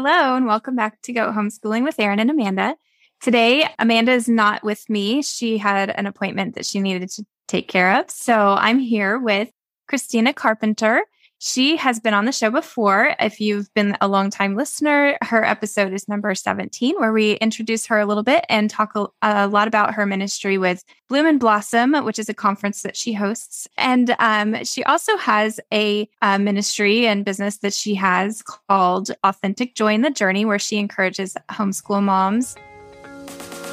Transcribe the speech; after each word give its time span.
Hello, 0.00 0.36
and 0.36 0.46
welcome 0.46 0.76
back 0.76 1.02
to 1.02 1.12
Goat 1.12 1.34
Homeschooling 1.34 1.82
with 1.82 1.98
Erin 1.98 2.20
and 2.20 2.30
Amanda. 2.30 2.76
Today, 3.20 3.68
Amanda 3.80 4.12
is 4.12 4.28
not 4.28 4.62
with 4.62 4.88
me. 4.88 5.22
She 5.22 5.58
had 5.58 5.90
an 5.90 6.06
appointment 6.06 6.54
that 6.54 6.66
she 6.66 6.78
needed 6.78 7.10
to 7.10 7.26
take 7.48 7.66
care 7.66 7.98
of. 7.98 8.08
So 8.08 8.54
I'm 8.56 8.78
here 8.78 9.18
with 9.18 9.50
Christina 9.88 10.32
Carpenter. 10.32 11.02
She 11.40 11.76
has 11.76 12.00
been 12.00 12.14
on 12.14 12.24
the 12.24 12.32
show 12.32 12.50
before. 12.50 13.14
If 13.20 13.40
you've 13.40 13.72
been 13.72 13.96
a 14.00 14.08
long 14.08 14.28
time 14.28 14.56
listener, 14.56 15.16
her 15.22 15.44
episode 15.44 15.92
is 15.92 16.08
number 16.08 16.34
17, 16.34 16.96
where 16.98 17.12
we 17.12 17.34
introduce 17.34 17.86
her 17.86 18.00
a 18.00 18.06
little 18.06 18.24
bit 18.24 18.44
and 18.48 18.68
talk 18.68 18.96
a, 18.96 19.06
a 19.22 19.46
lot 19.46 19.68
about 19.68 19.94
her 19.94 20.04
ministry 20.04 20.58
with 20.58 20.84
Bloom 21.08 21.26
and 21.26 21.38
Blossom, 21.38 21.94
which 22.04 22.18
is 22.18 22.28
a 22.28 22.34
conference 22.34 22.82
that 22.82 22.96
she 22.96 23.12
hosts. 23.12 23.68
And 23.76 24.16
um, 24.18 24.64
she 24.64 24.82
also 24.82 25.16
has 25.16 25.60
a, 25.72 26.08
a 26.22 26.40
ministry 26.40 27.06
and 27.06 27.24
business 27.24 27.58
that 27.58 27.72
she 27.72 27.94
has 27.94 28.42
called 28.42 29.12
Authentic 29.22 29.76
Joy 29.76 29.94
in 29.94 30.02
the 30.02 30.10
Journey, 30.10 30.44
where 30.44 30.58
she 30.58 30.76
encourages 30.76 31.36
homeschool 31.50 32.02
moms 32.02 32.56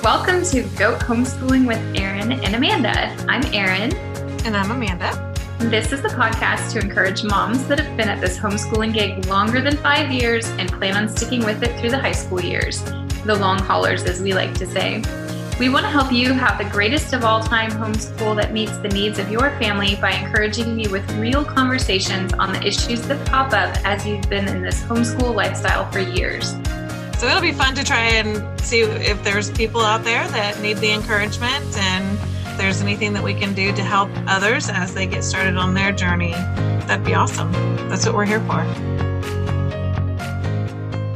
Welcome 0.04 0.44
to 0.52 0.62
Goat 0.78 1.00
Homeschooling 1.00 1.66
with 1.66 1.80
Erin 2.00 2.32
and 2.32 2.56
Amanda. 2.56 3.10
I'm 3.28 3.44
Erin. 3.56 3.92
And 4.46 4.56
I'm 4.56 4.70
Amanda. 4.70 5.35
This 5.60 5.92
is 5.92 6.02
the 6.02 6.10
podcast 6.10 6.74
to 6.74 6.80
encourage 6.80 7.24
moms 7.24 7.66
that 7.68 7.80
have 7.80 7.98
been 7.98 8.10
at 8.10 8.22
this 8.22 8.38
homeschooling 8.38 8.94
gig 8.94 9.26
longer 9.26 9.62
than 9.62 9.78
five 9.78 10.12
years 10.12 10.48
and 10.60 10.72
plan 10.72 10.96
on 10.96 11.10
sticking 11.10 11.44
with 11.44 11.64
it 11.64 11.80
through 11.80 11.90
the 11.92 11.98
high 11.98 12.12
school 12.12 12.42
years. 12.42 12.84
The 13.24 13.36
long 13.36 13.60
haulers, 13.60 14.04
as 14.04 14.22
we 14.22 14.34
like 14.34 14.54
to 14.56 14.68
say. 14.68 15.02
We 15.58 15.70
want 15.70 15.86
to 15.86 15.90
help 15.90 16.12
you 16.12 16.34
have 16.34 16.58
the 16.58 16.70
greatest 16.70 17.14
of 17.14 17.24
all 17.24 17.42
time 17.42 17.72
homeschool 17.72 18.36
that 18.36 18.52
meets 18.52 18.78
the 18.80 18.90
needs 18.90 19.18
of 19.18 19.32
your 19.32 19.50
family 19.58 19.96
by 19.96 20.12
encouraging 20.12 20.78
you 20.78 20.90
with 20.90 21.10
real 21.14 21.44
conversations 21.44 22.34
on 22.34 22.52
the 22.52 22.62
issues 22.62 23.02
that 23.08 23.26
pop 23.26 23.54
up 23.54 23.76
as 23.86 24.06
you've 24.06 24.30
been 24.30 24.48
in 24.50 24.62
this 24.62 24.84
homeschool 24.84 25.34
lifestyle 25.34 25.90
for 25.90 26.00
years. 26.00 26.52
So 27.18 27.28
it'll 27.28 27.42
be 27.42 27.54
fun 27.54 27.74
to 27.76 27.84
try 27.84 28.02
and 28.02 28.60
see 28.60 28.82
if 28.82 29.24
there's 29.24 29.50
people 29.52 29.82
out 29.82 30.04
there 30.04 30.28
that 30.28 30.60
need 30.60 30.78
the 30.78 30.92
encouragement 30.92 31.66
and 31.78 32.20
if 32.56 32.62
there's 32.62 32.82
anything 32.82 33.12
that 33.12 33.22
we 33.22 33.34
can 33.34 33.54
do 33.54 33.74
to 33.74 33.84
help 33.84 34.10
others 34.28 34.70
as 34.70 34.94
they 34.94 35.06
get 35.06 35.26
started 35.26 35.58
on 35.58 35.74
their 35.74 35.92
journey. 35.92 36.32
That'd 36.88 37.06
be 37.06 37.14
awesome. 37.14 37.52
That's 37.90 38.06
what 38.06 38.16
we're 38.16 38.24
here 38.24 38.40
for. 38.40 38.64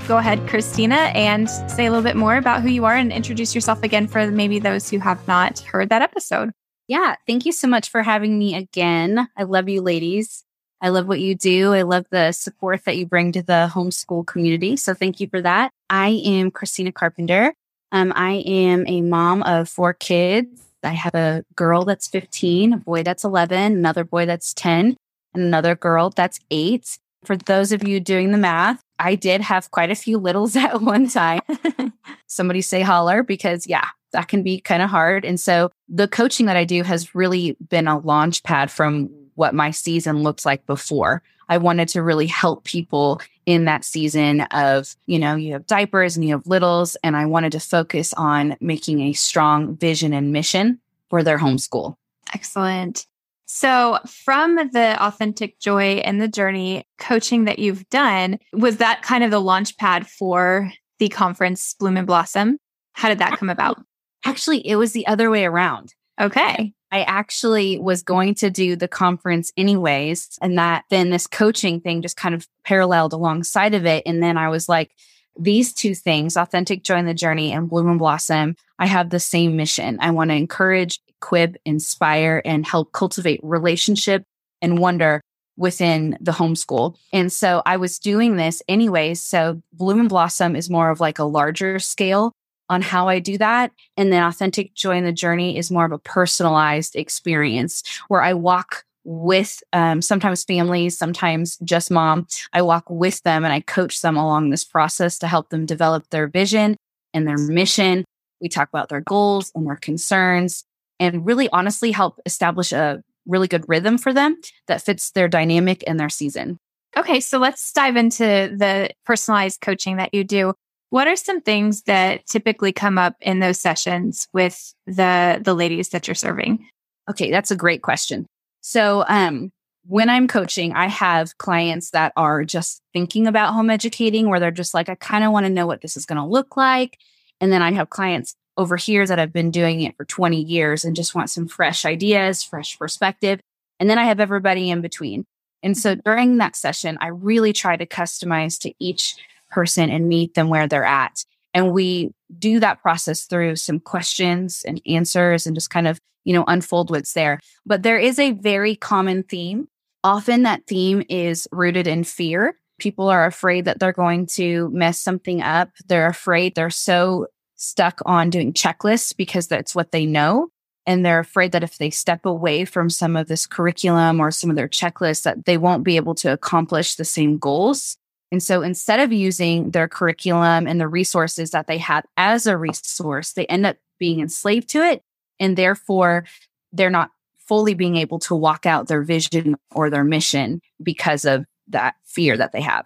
Go 0.06 0.18
ahead, 0.18 0.46
Christina, 0.50 0.96
and 1.16 1.50
say 1.50 1.86
a 1.86 1.92
little 1.92 2.04
bit 2.04 2.18
more 2.18 2.36
about 2.36 2.62
who 2.62 2.68
you 2.68 2.84
are 2.84 2.96
and 2.96 3.14
introduce 3.14 3.56
yourself 3.56 3.84
again 3.84 4.06
for 4.06 4.30
maybe 4.30 4.60
those 4.60 4.90
who 4.90 5.00
have 5.00 5.26
not 5.30 5.60
heard 5.60 5.88
that 5.90 6.02
episode. 6.02 6.52
Yeah, 6.90 7.16
thank 7.26 7.46
you 7.46 7.54
so 7.54 7.70
much 7.70 7.88
for 7.88 8.04
having 8.04 8.38
me 8.38 8.56
again. 8.56 9.30
I 9.38 9.44
love 9.44 9.70
you, 9.70 9.82
ladies. 9.82 10.44
I 10.82 10.90
love 10.90 11.08
what 11.08 11.22
you 11.22 11.36
do. 11.36 11.74
I 11.74 11.84
love 11.84 12.06
the 12.10 12.34
support 12.34 12.84
that 12.84 12.98
you 12.98 13.06
bring 13.06 13.32
to 13.32 13.44
the 13.44 13.72
homeschool 13.74 14.28
community. 14.28 14.76
So 14.76 14.94
thank 14.94 15.22
you 15.22 15.28
for 15.30 15.42
that. 15.42 15.72
I 15.90 16.22
am 16.26 16.52
Christina 16.52 16.92
Carpenter. 16.92 17.54
Um, 17.94 18.12
I 18.14 18.44
am 18.46 18.86
a 18.88 19.00
mom 19.02 19.42
of 19.44 19.70
four 19.70 19.94
kids. 19.94 20.69
I 20.84 20.94
have 20.94 21.16
a 21.16 21.44
girl 21.56 21.86
that's 21.86 22.08
15, 22.08 22.74
a 22.74 22.78
boy 22.78 23.04
that's 23.04 23.24
11, 23.24 23.74
another 23.74 24.04
boy 24.04 24.26
that's 24.26 24.54
10, 24.54 24.96
and 25.34 25.44
another 25.44 25.76
girl 25.76 26.10
that's 26.10 26.40
eight. 26.52 26.98
For 27.26 27.36
those 27.36 27.72
of 27.72 27.88
you 27.88 28.00
doing 28.00 28.32
the 28.32 28.38
math, 28.38 28.82
I 28.98 29.16
did 29.16 29.42
have 29.42 29.72
quite 29.72 29.92
a 29.92 29.96
few 29.96 30.18
littles 30.18 30.56
at 30.58 30.82
one 30.82 31.10
time. 31.10 31.42
Somebody 32.28 32.62
say 32.62 32.82
holler 32.82 33.24
because, 33.24 33.68
yeah, 33.68 33.86
that 34.14 34.28
can 34.28 34.44
be 34.44 34.60
kind 34.60 34.82
of 34.82 34.90
hard. 34.90 35.26
And 35.26 35.40
so 35.40 35.72
the 35.88 36.08
coaching 36.08 36.46
that 36.48 36.58
I 36.58 36.64
do 36.64 36.84
has 36.84 37.14
really 37.14 37.58
been 37.70 37.88
a 37.88 38.00
launch 38.00 38.44
pad 38.44 38.72
from 38.72 39.10
what 39.40 39.56
my 39.56 39.72
season 39.72 40.22
looked 40.22 40.46
like 40.46 40.66
before. 40.66 41.24
I 41.48 41.58
wanted 41.58 41.88
to 41.90 42.04
really 42.04 42.28
help 42.28 42.66
people 42.66 43.22
in 43.46 43.66
that 43.66 43.84
season 43.84 44.42
of, 44.52 44.96
you 45.08 45.18
know, 45.18 45.36
you 45.36 45.54
have 45.54 45.66
diapers 45.66 46.16
and 46.16 46.24
you 46.24 46.36
have 46.36 46.46
littles, 46.46 46.96
and 47.04 47.16
I 47.16 47.26
wanted 47.26 47.54
to 47.54 47.60
focus 47.60 48.14
on 48.14 48.56
making 48.60 49.02
a 49.02 49.14
strong 49.14 49.76
vision 49.76 50.14
and 50.14 50.32
mission 50.32 50.80
for 51.10 51.24
their 51.24 51.40
homeschool. 51.40 51.96
Excellent. 52.34 53.08
So, 53.48 53.98
from 54.06 54.58
the 54.58 54.96
authentic 55.04 55.58
joy 55.60 55.96
in 55.96 56.20
the 56.20 56.28
journey 56.28 56.86
coaching 57.00 57.46
that 57.46 57.58
you've 57.58 57.90
done, 57.90 58.38
was 58.54 58.78
that 58.78 59.02
kind 59.02 59.24
of 59.24 59.32
the 59.32 59.42
launch 59.42 59.76
pad 59.78 60.06
for 60.06 60.72
the 61.00 61.10
conference 61.10 61.74
Bloom 61.80 61.98
and 61.98 62.06
Blossom? 62.06 62.60
How 62.94 63.10
did 63.10 63.18
that 63.20 63.40
come 63.40 63.50
about? 63.50 63.82
Actually, 64.24 64.68
it 64.68 64.76
was 64.76 64.92
the 64.92 65.08
other 65.08 65.32
way 65.32 65.46
around. 65.46 65.96
Okay. 66.22 66.74
I 66.92 67.04
actually 67.04 67.78
was 67.78 68.04
going 68.04 68.36
to 68.36 68.50
do 68.50 68.76
the 68.76 68.88
conference 68.88 69.52
anyways. 69.56 70.38
And 70.42 70.58
that 70.58 70.86
then 70.90 71.10
this 71.10 71.28
coaching 71.28 71.82
thing 71.82 72.02
just 72.02 72.18
kind 72.18 72.34
of 72.34 72.48
paralleled 72.64 73.14
alongside 73.14 73.74
of 73.74 73.86
it. 73.86 74.04
And 74.06 74.24
then 74.24 74.38
I 74.38 74.50
was 74.50 74.68
like, 74.68 74.92
these 75.38 75.74
two 75.74 75.96
things, 75.96 76.36
authentic 76.36 76.84
joy 76.84 76.98
in 76.98 77.06
the 77.06 77.14
journey 77.14 77.52
and 77.52 77.70
bloom 77.70 77.90
and 77.90 78.00
blossom, 78.00 78.56
I 78.78 78.88
have 78.88 79.10
the 79.10 79.20
same 79.20 79.56
mission. 79.56 79.98
I 80.02 80.12
want 80.12 80.32
to 80.32 80.36
encourage, 80.36 81.00
equip, 81.08 81.56
inspire, 81.66 82.42
and 82.44 82.66
help 82.66 82.92
cultivate 82.92 83.40
relationship 83.44 84.24
and 84.62 84.80
wonder 84.80 85.22
within 85.56 86.18
the 86.22 86.32
homeschool. 86.32 86.96
And 87.14 87.32
so 87.32 87.62
I 87.66 87.78
was 87.78 88.00
doing 88.00 88.38
this 88.38 88.62
anyways. 88.68 89.22
So 89.22 89.62
bloom 89.74 90.00
and 90.00 90.10
blossom 90.10 90.56
is 90.56 90.70
more 90.70 90.90
of 90.90 91.00
like 91.00 91.20
a 91.20 91.26
larger 91.26 91.80
scale 91.80 92.34
on 92.70 92.82
how 92.82 93.08
I 93.08 93.20
do 93.20 93.38
that. 93.38 93.72
And 93.98 94.12
then 94.12 94.24
authentic 94.24 94.74
joy 94.74 94.98
in 94.98 95.06
the 95.06 95.12
journey 95.12 95.58
is 95.58 95.72
more 95.72 95.86
of 95.86 95.92
a 95.92 96.00
personalized 96.00 96.96
experience 96.96 97.84
where 98.08 98.22
I 98.22 98.34
walk 98.34 98.84
with 99.04 99.64
um, 99.74 100.02
sometimes 100.02 100.44
families, 100.44 100.98
sometimes 100.98 101.58
just 101.64 101.90
mom. 101.90 102.28
I 102.54 102.62
walk 102.62 102.86
with 102.90 103.24
them 103.24 103.44
and 103.44 103.54
I 103.54 103.62
coach 103.62 104.02
them 104.02 104.18
along 104.18 104.50
this 104.50 104.66
process 104.66 105.18
to 105.20 105.28
help 105.28 105.50
them 105.50 105.66
develop 105.66 106.10
their 106.10 106.28
vision 106.28 106.78
and 107.14 107.28
their 107.28 107.38
mission. 107.38 108.06
We 108.42 108.50
talk 108.50 108.70
about 108.70 108.90
their 108.90 109.02
goals 109.02 109.52
and 109.56 109.66
their 109.66 109.78
concerns 109.78 110.64
and 111.00 111.26
really 111.26 111.50
honestly 111.50 111.92
help 111.92 112.20
establish 112.26 112.72
a 112.72 113.02
really 113.26 113.48
good 113.48 113.68
rhythm 113.68 113.98
for 113.98 114.14
them 114.14 114.38
that 114.68 114.82
fits 114.82 115.12
their 115.12 115.28
dynamic 115.28 115.84
and 115.88 116.00
their 116.00 116.10
season. 116.10 116.58
Okay, 116.98 117.20
so 117.20 117.38
let's 117.38 117.72
dive 117.72 117.96
into 117.96 118.24
the 118.24 118.90
personalized 119.06 119.62
coaching 119.62 119.98
that 119.98 120.14
you 120.14 120.24
do. 120.24 120.54
What 120.90 121.08
are 121.08 121.16
some 121.16 121.42
things 121.42 121.84
that 121.84 122.26
typically 122.26 122.72
come 122.72 122.98
up 122.98 123.16
in 123.22 123.40
those 123.40 123.60
sessions 123.60 124.28
with 124.34 124.74
the 124.86 125.40
the 125.44 125.54
ladies 125.54 125.90
that 125.90 126.08
you're 126.08 126.16
serving? 126.16 126.68
Okay, 127.10 127.32
that's 127.32 127.52
a 127.52 127.56
great 127.56 127.82
question. 127.82 128.26
So, 128.62 129.06
um 129.08 129.52
when 129.88 130.10
I'm 130.10 130.28
coaching, 130.28 130.74
I 130.74 130.88
have 130.88 131.38
clients 131.40 131.92
that 131.92 132.14
are 132.16 132.44
just 132.44 132.82
thinking 132.94 133.26
about 133.26 133.54
home 133.54 133.72
educating 133.72 134.30
where 134.30 134.40
they're 134.40 134.52
just 134.52 134.74
like 134.74 134.88
I 134.88 134.96
kind 134.96 135.24
of 135.24 135.32
want 135.32 135.48
to 135.48 135.52
know 135.52 135.66
what 135.66 135.82
this 135.82 135.98
is 135.98 136.06
going 136.06 136.20
to 136.20 136.26
look 136.26 136.56
like. 136.56 137.00
And 137.42 137.52
then 137.52 137.64
I 137.64 137.72
have 137.72 137.90
clients 137.90 138.36
over 138.56 138.76
here 138.76 139.08
that 139.08 139.18
have 139.18 139.34
been 139.34 139.52
doing 139.52 139.82
it 139.82 139.96
for 139.96 140.06
20 140.06 140.42
years 140.42 140.86
and 140.86 140.96
just 140.96 141.16
want 141.16 141.30
some 141.30 141.48
fresh 141.48 141.86
ideas, 141.86 142.44
fresh 142.44 142.78
perspective. 142.78 143.40
And 143.80 143.90
then 143.90 143.98
I 143.98 144.04
have 144.04 144.20
everybody 144.20 144.70
in 144.70 144.82
between. 144.82 145.26
And 145.64 145.78
so 145.78 145.94
mm-hmm. 145.94 146.02
during 146.06 146.38
that 146.38 146.56
session, 146.56 146.98
I 147.02 147.08
really 147.08 147.54
try 147.54 147.78
to 147.78 147.86
customize 147.86 148.60
to 148.62 148.74
each 148.80 149.16
person 149.50 149.90
and 149.90 150.08
meet 150.08 150.34
them 150.34 150.50
where 150.50 150.68
they're 150.68 150.86
at. 150.86 151.24
And 151.54 151.72
we 151.72 152.12
do 152.38 152.60
that 152.60 152.82
process 152.82 153.26
through 153.26 153.56
some 153.56 153.80
questions 153.80 154.64
and 154.68 154.82
answers 154.86 155.48
and 155.48 155.56
just 155.56 155.70
kind 155.70 155.88
of, 155.88 156.00
you 156.24 156.34
know, 156.34 156.44
unfold 156.48 156.92
what's 156.92 157.14
there. 157.14 157.40
But 157.66 157.84
there 157.84 157.98
is 157.98 158.20
a 158.20 158.32
very 158.32 158.76
common 158.76 159.24
theme. 159.24 159.68
Often 160.04 160.44
that 160.44 160.68
theme 160.68 161.04
is 161.10 161.48
rooted 161.52 161.88
in 161.88 162.04
fear. 162.04 162.56
People 162.80 163.10
are 163.10 163.26
afraid 163.26 163.66
that 163.66 163.80
they're 163.80 163.92
going 163.92 164.28
to 164.28 164.70
mess 164.70 165.00
something 165.00 165.42
up. 165.42 165.72
They're 165.88 166.08
afraid 166.08 166.56
they're 166.56 166.70
so 166.70 167.28
stuck 167.56 168.02
on 168.06 168.30
doing 168.30 168.54
checklists 168.54 169.16
because 169.16 169.48
that's 169.48 169.76
what 169.76 169.92
they 169.92 170.06
know. 170.06 170.50
And 170.86 171.06
they're 171.06 171.20
afraid 171.20 171.52
that 171.52 171.64
if 171.64 171.78
they 171.78 171.90
step 171.90 172.26
away 172.26 172.66
from 172.66 172.90
some 172.90 173.16
of 173.16 173.28
this 173.28 173.46
curriculum 173.46 174.20
or 174.20 174.32
some 174.32 174.50
of 174.50 174.56
their 174.56 174.70
checklists, 174.70 175.24
that 175.24 175.46
they 175.46 175.58
won't 175.58 175.84
be 175.84 175.98
able 175.98 176.16
to 176.16 176.32
accomplish 176.32 176.96
the 176.96 177.06
same 177.06 177.38
goals. 177.38 177.98
And 178.32 178.44
so 178.44 178.62
instead 178.62 179.00
of 179.00 179.12
using 179.12 179.72
their 179.72 179.88
curriculum 179.88 180.68
and 180.68 180.80
the 180.80 180.88
resources 180.88 181.52
that 181.52 181.68
they 181.68 181.80
have 181.80 182.06
as 182.16 182.46
a 182.46 182.58
resource, 182.58 183.34
they 183.34 183.46
end 183.48 183.66
up 183.66 183.78
being 183.98 184.20
enslaved 184.20 184.70
to 184.70 184.84
it. 184.84 185.02
And 185.40 185.58
therefore, 185.58 186.26
they're 186.72 186.90
not 186.90 187.10
fully 187.40 187.74
being 187.74 187.96
able 187.96 188.20
to 188.20 188.36
walk 188.36 188.66
out 188.66 188.88
their 188.88 189.02
vision 189.02 189.56
or 189.72 189.90
their 189.90 190.04
mission 190.04 190.62
because 190.82 191.26
of 191.26 191.46
that 191.70 191.96
fear 192.06 192.38
that 192.38 192.52
they 192.52 192.62
have. 192.62 192.86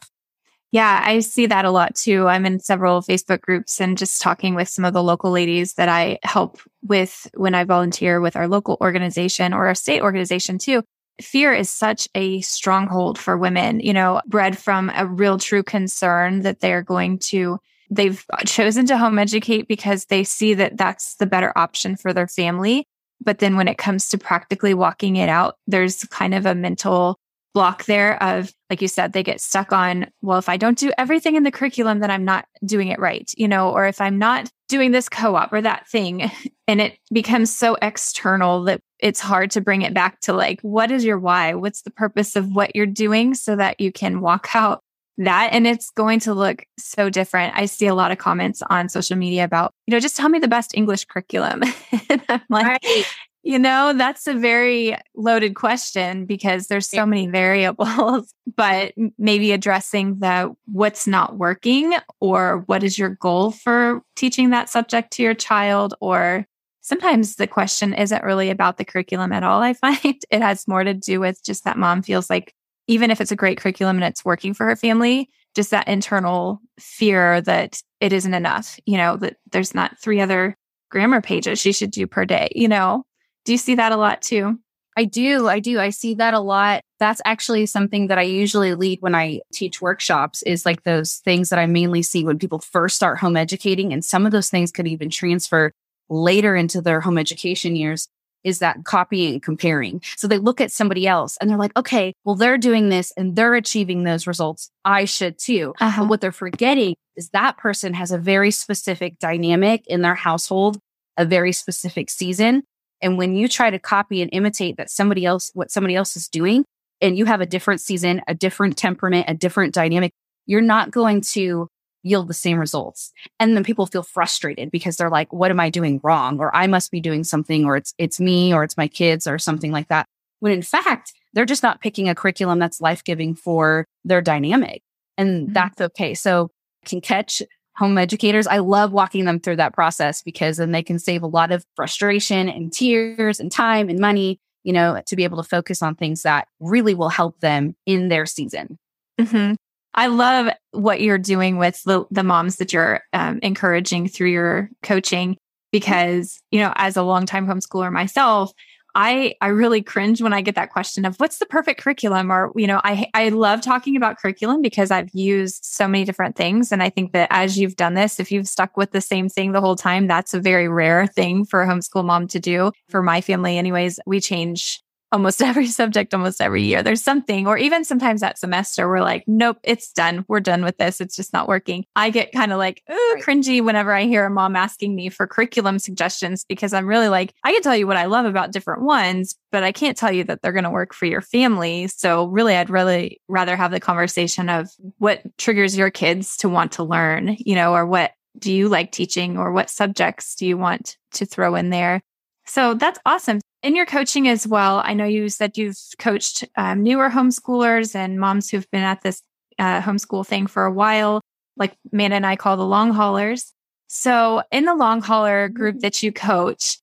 Yeah, 0.71 1.03
I 1.06 1.19
see 1.19 1.45
that 1.47 1.65
a 1.65 1.71
lot 1.71 1.94
too. 1.95 2.27
I'm 2.27 2.47
in 2.47 2.59
several 2.59 3.01
Facebook 3.01 3.41
groups 3.41 3.79
and 3.79 3.97
just 3.97 4.21
talking 4.21 4.56
with 4.56 4.68
some 4.69 4.85
of 4.85 4.94
the 4.94 5.03
local 5.03 5.29
ladies 5.29 5.73
that 5.75 5.88
I 5.88 6.18
help 6.23 6.59
with 6.81 7.29
when 7.35 7.53
I 7.53 7.63
volunteer 7.63 8.19
with 8.19 8.35
our 8.35 8.47
local 8.47 8.77
organization 8.81 9.53
or 9.53 9.68
our 9.68 9.75
state 9.75 10.01
organization 10.01 10.57
too 10.57 10.83
fear 11.21 11.54
is 11.54 11.69
such 11.69 12.07
a 12.15 12.42
stronghold 12.42 13.18
for 13.18 13.38
women, 13.38 13.80
you 13.80 13.94
know, 13.94 14.21
bred 14.25 14.57
from 14.57 14.92
a 14.95 15.06
real 15.06 15.38
true 15.38 15.63
concern 15.63 16.42
that 16.42 16.60
they're 16.60 16.81
going 16.81 17.19
to, 17.19 17.60
they've 17.89 18.25
chosen 18.45 18.86
to 18.88 18.98
home 18.98 19.19
educate 19.19 19.68
because 19.68 20.06
they 20.06 20.24
see 20.24 20.54
that 20.56 20.77
that's 20.77 21.15
the 21.15 21.25
better 21.25 21.54
option 21.56 21.95
for 21.95 22.13
their 22.13 22.27
family. 22.27 22.88
But 23.21 23.39
then 23.39 23.56
when 23.56 23.68
it 23.68 23.77
comes 23.77 24.10
to 24.10 24.18
practically 24.18 24.74
walking 24.74 25.15
it 25.15 25.30
out, 25.30 25.57
there's 25.68 26.04
kind 26.06 26.33
of 26.33 26.45
a 26.45 26.56
mental 26.56 27.19
block 27.53 27.85
there 27.85 28.21
of, 28.21 28.51
like 28.69 28.81
you 28.81 28.88
said, 28.88 29.13
they 29.13 29.23
get 29.23 29.39
stuck 29.39 29.71
on, 29.71 30.07
well, 30.21 30.39
if 30.39 30.50
I 30.50 30.57
don't 30.57 30.77
do 30.77 30.91
everything 30.97 31.35
in 31.35 31.44
the 31.44 31.51
curriculum, 31.51 32.00
then 32.00 32.11
I'm 32.11 32.25
not 32.25 32.45
doing 32.65 32.88
it 32.88 33.00
right, 33.00 33.31
you 33.38 33.47
know, 33.47 33.69
or 33.69 33.85
if 33.85 34.01
I'm 34.01 34.17
not 34.17 34.50
doing 34.67 34.91
this 34.91 35.09
co 35.09 35.35
op 35.35 35.53
or 35.53 35.61
that 35.61 35.88
thing, 35.88 36.31
and 36.67 36.81
it 36.81 36.97
becomes 37.11 37.55
so 37.55 37.77
external 37.81 38.63
that 38.63 38.81
it's 39.00 39.19
hard 39.19 39.51
to 39.51 39.61
bring 39.61 39.81
it 39.81 39.94
back 39.94 40.19
to 40.21 40.33
like, 40.33 40.61
what 40.61 40.91
is 40.91 41.05
your 41.05 41.19
why? 41.19 41.53
What's 41.53 41.83
the 41.83 41.91
purpose 41.91 42.35
of 42.35 42.55
what 42.55 42.75
you're 42.75 42.85
doing 42.85 43.33
so 43.33 43.56
that 43.56 43.79
you 43.79 43.91
can 43.91 44.21
walk 44.21 44.49
out 44.56 44.81
that 45.17 45.49
and 45.51 45.67
it's 45.67 45.91
going 45.91 46.19
to 46.21 46.33
look 46.33 46.65
so 46.79 47.09
different. 47.09 47.56
I 47.56 47.65
see 47.67 47.85
a 47.85 47.94
lot 47.94 48.11
of 48.11 48.17
comments 48.17 48.63
on 48.67 48.89
social 48.89 49.15
media 49.15 49.44
about, 49.44 49.71
you 49.85 49.91
know, 49.91 49.99
just 49.99 50.17
tell 50.17 50.29
me 50.29 50.39
the 50.39 50.47
best 50.47 50.75
English 50.75 51.06
curriculum. 51.06 51.61
and 52.09 52.23
I'm 52.29 52.41
like, 52.49 52.65
right. 52.65 53.06
You 53.45 53.60
know, 53.60 53.92
that's 53.94 54.25
a 54.25 54.34
very 54.34 54.95
loaded 55.16 55.56
question 55.56 56.25
because 56.25 56.68
there's 56.68 56.90
so 56.90 57.06
many 57.06 57.28
variables, 57.31 58.34
but 58.56 58.94
maybe 59.18 59.51
addressing 59.51 60.19
the 60.19 60.54
what's 60.66 61.06
not 61.06 61.38
working 61.38 61.94
or 62.22 62.63
what 62.68 62.84
is 62.84 62.98
your 62.98 63.10
goal 63.10 63.51
for 63.51 64.01
teaching 64.16 64.51
that 64.51 64.69
subject 64.69 65.12
to 65.13 65.24
your 65.24 65.34
child 65.34 65.94
or 66.00 66.48
sometimes 66.81 67.36
the 67.36 67.48
question 67.48 67.94
isn't 67.94 68.24
really 68.24 68.50
about 68.50 68.78
the 68.78 68.86
curriculum 68.86 69.34
at 69.34 69.44
all. 69.44 69.62
I 69.62 69.74
find 69.74 70.00
it 70.04 70.42
has 70.42 70.68
more 70.68 70.84
to 70.84 70.94
do 70.94 71.19
with 71.19 71.44
just 71.44 71.66
that 71.66 71.78
mom 71.78 72.01
feels 72.01 72.30
like 72.30 72.54
even 72.88 73.12
if 73.12 73.22
it's 73.22 73.31
a 73.31 73.36
great 73.36 73.57
curriculum 73.57 73.98
and 73.98 74.06
it's 74.06 74.25
working 74.25 74.54
for 74.54 74.66
her 74.66 74.75
family, 74.75 75.30
just 75.56 75.72
that 75.72 75.88
internal 75.88 76.62
fear 76.80 77.42
that 77.42 77.81
it 78.00 78.12
isn't 78.13 78.34
enough, 78.34 78.80
you 78.86 78.98
know, 78.98 79.18
that 79.18 79.38
there's 79.51 79.75
not 79.75 80.00
three 80.00 80.19
other 80.19 80.57
grammar 80.90 81.22
pages 81.22 81.60
she 81.60 81.72
should 81.72 81.92
do 81.92 82.06
per 82.07 82.25
day, 82.25 82.51
you 82.56 82.68
know? 82.68 83.06
Do 83.45 83.51
you 83.51 83.57
see 83.57 83.75
that 83.75 83.92
a 83.92 83.98
lot 83.98 84.22
too? 84.22 84.60
I 84.95 85.06
do. 85.06 85.48
I 85.48 85.60
do. 85.60 85.80
I 85.80 85.90
see 85.90 86.13
that 86.16 86.34
a 86.34 86.40
lot. 86.40 86.81
That's 87.00 87.22
actually 87.25 87.66
something 87.66 88.07
that 88.07 88.18
I 88.18 88.24
usually 88.24 88.75
lead 88.75 89.01
when 89.01 89.16
I 89.16 89.42
teach 89.51 89.81
workshops 89.81 90.44
is 90.44 90.66
like 90.66 90.84
those 90.84 91.16
things 91.16 91.50
that 91.50 91.60
I 91.60 91.66
mainly 91.66 92.04
see 92.04 92.24
when 92.24 92.38
people 92.38 92.60
first 92.60 92.95
start 92.95 93.18
home 93.18 93.36
educating. 93.36 93.92
And 93.92 94.06
some 94.06 94.25
of 94.25 94.31
those 94.31 94.50
things 94.50 94.72
could 94.72 94.88
even 94.88 95.10
transfer 95.10 95.72
later 96.10 96.56
into 96.56 96.81
their 96.81 97.01
home 97.01 97.18
education 97.18 97.75
years 97.75 98.07
is 98.44 98.60
that 98.60 98.84
copying 98.84 99.34
and 99.34 99.44
comparing. 99.44 100.01
So 100.18 100.28
they 100.28 100.38
look 100.38 100.60
at 100.60 100.72
somebody 100.72 101.07
else 101.07 101.38
and 101.38 101.50
they're 101.50 101.57
like, 101.57 101.75
okay, 101.78 102.13
well, 102.25 102.36
they're 102.36 102.57
doing 102.57 102.90
this 102.90 103.13
and 103.16 103.36
they're 103.36 103.56
achieving 103.56 104.04
those 104.04 104.28
results. 104.28 104.69
I 104.84 105.06
should 105.06 105.40
too. 105.40 105.74
Uh-huh. 105.80 106.01
But 106.01 106.10
what 106.10 106.22
they're 106.22 106.31
forgetting 106.31 106.95
is 107.16 107.30
that 107.30 107.57
person 107.57 107.94
has 107.94 108.12
a 108.12 108.18
very 108.18 108.51
specific 108.51 109.18
dynamic 109.18 109.88
in 109.88 110.01
their 110.01 110.16
household, 110.16 110.78
a 111.18 111.25
very 111.25 111.54
specific 111.54 112.10
season. 112.10 112.63
And 113.03 113.17
when 113.17 113.35
you 113.35 113.47
try 113.47 113.69
to 113.69 113.77
copy 113.77 114.21
and 114.21 114.29
imitate 114.33 114.77
that 114.77 114.89
somebody 114.89 115.25
else, 115.25 115.51
what 115.53 115.69
somebody 115.69 115.95
else 115.95 116.15
is 116.15 116.27
doing, 116.27 116.65
and 117.01 117.17
you 117.17 117.25
have 117.25 117.41
a 117.41 117.45
different 117.45 117.81
season, 117.81 118.21
a 118.27 118.33
different 118.33 118.77
temperament, 118.77 119.25
a 119.27 119.33
different 119.33 119.73
dynamic, 119.73 120.11
you're 120.45 120.61
not 120.61 120.89
going 120.89 121.21
to 121.21 121.67
yield 122.01 122.27
the 122.27 122.33
same 122.33 122.57
results. 122.57 123.11
And 123.39 123.55
then 123.55 123.63
people 123.63 123.85
feel 123.85 124.03
frustrated 124.03 124.71
because 124.71 124.97
they're 124.97 125.09
like, 125.09 125.31
what 125.31 125.51
am 125.51 125.59
I 125.59 125.69
doing 125.69 126.00
wrong? 126.03 126.39
Or 126.39 126.55
I 126.55 126.67
must 126.67 126.91
be 126.91 127.00
doing 127.00 127.23
something, 127.23 127.65
or 127.65 127.77
it's, 127.77 127.94
it's 127.97 128.19
me, 128.19 128.53
or 128.53 128.63
it's 128.63 128.77
my 128.77 128.88
kids, 128.88 129.27
or 129.27 129.38
something 129.38 129.71
like 129.71 129.89
that. 129.89 130.06
When 130.39 130.51
in 130.51 130.61
fact, 130.61 131.13
they're 131.33 131.45
just 131.45 131.63
not 131.63 131.81
picking 131.81 132.09
a 132.09 132.15
curriculum 132.15 132.59
that's 132.59 132.81
life 132.81 133.03
giving 133.03 133.35
for 133.35 133.85
their 134.03 134.21
dynamic. 134.21 134.81
And 135.17 135.45
mm-hmm. 135.45 135.53
that's 135.53 135.81
okay. 135.81 136.13
So 136.13 136.49
can 136.85 137.01
catch 137.01 137.41
home 137.75 137.97
educators. 137.97 138.47
I 138.47 138.59
love 138.59 138.91
walking 138.91 139.25
them 139.25 139.39
through 139.39 139.55
that 139.57 139.73
process 139.73 140.21
because 140.21 140.57
then 140.57 140.71
they 140.71 140.83
can 140.83 140.99
save 140.99 141.23
a 141.23 141.27
lot 141.27 141.51
of 141.51 141.65
frustration 141.75 142.49
and 142.49 142.71
tears 142.71 143.39
and 143.39 143.51
time 143.51 143.89
and 143.89 143.99
money, 143.99 144.39
you 144.63 144.73
know, 144.73 145.01
to 145.05 145.15
be 145.15 145.23
able 145.23 145.37
to 145.37 145.47
focus 145.47 145.81
on 145.81 145.95
things 145.95 146.21
that 146.23 146.47
really 146.59 146.93
will 146.93 147.09
help 147.09 147.39
them 147.39 147.75
in 147.85 148.09
their 148.09 148.25
season. 148.25 148.77
Mm-hmm. 149.19 149.55
I 149.95 150.07
love 150.07 150.53
what 150.71 151.01
you're 151.01 151.19
doing 151.19 151.57
with 151.57 151.81
the, 151.83 152.05
the 152.09 152.23
moms 152.23 152.55
that 152.57 152.73
you're 152.73 153.01
um, 153.13 153.39
encouraging 153.43 154.07
through 154.07 154.29
your 154.29 154.69
coaching 154.81 155.37
because, 155.71 156.39
you 156.51 156.59
know, 156.59 156.73
as 156.75 156.97
a 156.97 157.03
longtime 157.03 157.47
homeschooler 157.47 157.91
myself, 157.91 158.51
I 158.95 159.34
I 159.42 159.48
really 159.48 159.81
cringe 159.81 160.22
when 160.22 160.34
I 160.34 160.42
get 160.42 160.56
that 160.56 160.72
question 160.72 161.06
of 161.06 161.16
what's 161.18 161.40
the 161.40 161.45
perfect 161.45 161.81
curriculum? 161.81 162.31
or 162.31 162.51
you 162.56 162.68
know 162.68 162.80
I 162.84 163.07
I 163.13 163.30
love 163.30 163.62
talking 163.62 163.95
about 163.95 164.18
curriculum 164.18 164.62
because 164.62 164.92
I've 164.92 165.10
used 165.13 165.66
so 165.66 165.88
many 165.88 166.06
different 166.06 166.36
things. 166.36 166.72
And 166.72 166.84
I 166.84 166.90
think 166.90 167.12
that 167.13 167.28
as 167.31 167.57
you've 167.57 167.75
done 167.75 167.95
this 167.95 168.19
if 168.19 168.31
you've 168.31 168.48
stuck 168.48 168.78
with 168.78 168.92
the 168.92 169.01
same 169.01 169.30
thing 169.30 169.51
the 169.51 169.62
whole 169.62 169.75
time 169.75 170.07
that's 170.07 170.34
a 170.34 170.40
very 170.40 170.68
rare 170.68 171.07
thing 171.07 171.45
for 171.45 171.63
a 171.63 171.68
homeschool 171.68 172.06
mom 172.06 172.28
to 172.30 172.40
do. 172.40 172.72
For 172.90 173.01
my 173.01 173.22
family 173.22 173.57
anyways 173.57 174.00
we 174.06 174.19
change 174.19 174.82
almost 175.13 175.42
every 175.42 175.68
subject 175.68 176.13
almost 176.13 176.42
every 176.42 176.63
year. 176.63 176.83
There's 176.83 177.04
something, 177.04 177.48
or 177.48 177.57
even 177.57 177.86
sometimes 177.86 178.21
that 178.21 178.38
semester, 178.38 178.89
we're 178.89 179.01
like, 179.01 179.24
nope, 179.27 179.60
it's 179.63 179.94
done. 179.94 180.25
We're 180.27 180.42
done 180.42 180.63
with 180.63 180.77
this. 180.77 181.00
It's 181.00 181.15
just 181.15 181.31
not 181.31 181.48
working. 181.48 181.86
I 181.95 182.10
get 182.10 182.33
kind 182.33 182.51
of 182.51 182.57
like 182.57 182.83
ooh, 182.92 183.18
cringy 183.21 183.63
whenever 183.63 183.94
I 183.94 184.04
hear 184.04 184.25
a 184.25 184.30
mom 184.30 184.56
asking 184.56 184.95
me 184.95 185.10
for 185.10 185.27
curriculum 185.27 185.80
suggestions 185.80 186.44
because 186.44 186.74
I'm 186.74 186.88
really 186.88 187.07
like, 187.07 187.33
I 187.44 187.54
can 187.54 187.62
tell 187.62 187.77
you 187.77 187.88
what 187.88 187.98
I 187.98 188.06
love 188.06 188.25
about 188.25 188.51
different 188.51 188.81
ones, 188.81 189.36
but 189.51 189.63
I 189.63 189.71
can't 189.71 189.95
tell 189.95 190.12
you 190.12 190.24
that 190.25 190.42
they're 190.42 190.51
going 190.51 190.63
to 190.63 190.69
work 190.69 190.94
for 190.94 191.06
your 191.06 191.21
family. 191.21 191.88
So 191.88 192.25
really, 192.25 192.56
I'd 192.56 192.69
really 192.69 193.21
rather 193.27 193.56
have 193.56 193.71
the 193.71 193.80
conversation 193.80 194.50
of 194.50 194.69
what 194.98 195.21
triggers 195.38 195.77
your 195.77 195.92
kids 195.92 196.38
to 196.38 196.50
want 196.50 196.74
to 196.74 196.83
learn, 196.83 197.38
you 197.39 197.56
know, 197.56 197.74
or 197.74 197.86
what 197.86 198.12
do 198.38 198.51
you 198.51 198.68
like 198.68 198.92
teaching 198.92 199.38
or 199.38 199.51
what 199.51 199.69
subjects 199.69 200.36
do 200.36 200.48
you 200.48 200.57
want 200.57 200.98
to 201.12 201.25
throw 201.25 201.56
in 201.56 201.69
there? 201.69 202.01
So 202.45 202.74
that's 202.74 203.00
awesome 203.06 203.40
in 203.63 203.78
your 203.78 203.86
coaching 203.86 204.28
as 204.28 204.45
well, 204.45 204.81
I 204.84 204.94
know 204.94 205.06
you 205.06 205.30
said 205.30 205.57
you've 205.57 205.78
coached 205.98 206.44
um, 206.57 206.84
newer 206.84 207.10
homeschoolers 207.10 207.95
and 207.95 208.19
moms 208.19 208.50
who've 208.50 208.69
been 208.72 208.84
at 208.84 209.01
this 209.01 209.22
uh, 209.57 209.81
homeschool 209.81 210.28
thing 210.28 210.48
for 210.48 210.66
a 210.66 210.72
while, 210.72 211.22
like 211.56 211.74
Amanda 211.92 212.18
and 212.18 212.25
I 212.25 212.36
call 212.36 212.57
the 212.57 212.66
long 212.66 212.92
haulers. 212.92 213.54
So, 213.88 214.44
in 214.51 214.66
the 214.66 214.75
long 214.75 215.01
hauler 215.01 215.48
group 215.48 215.80
that 215.80 216.04
you 216.04 216.12
coach, 216.12 216.78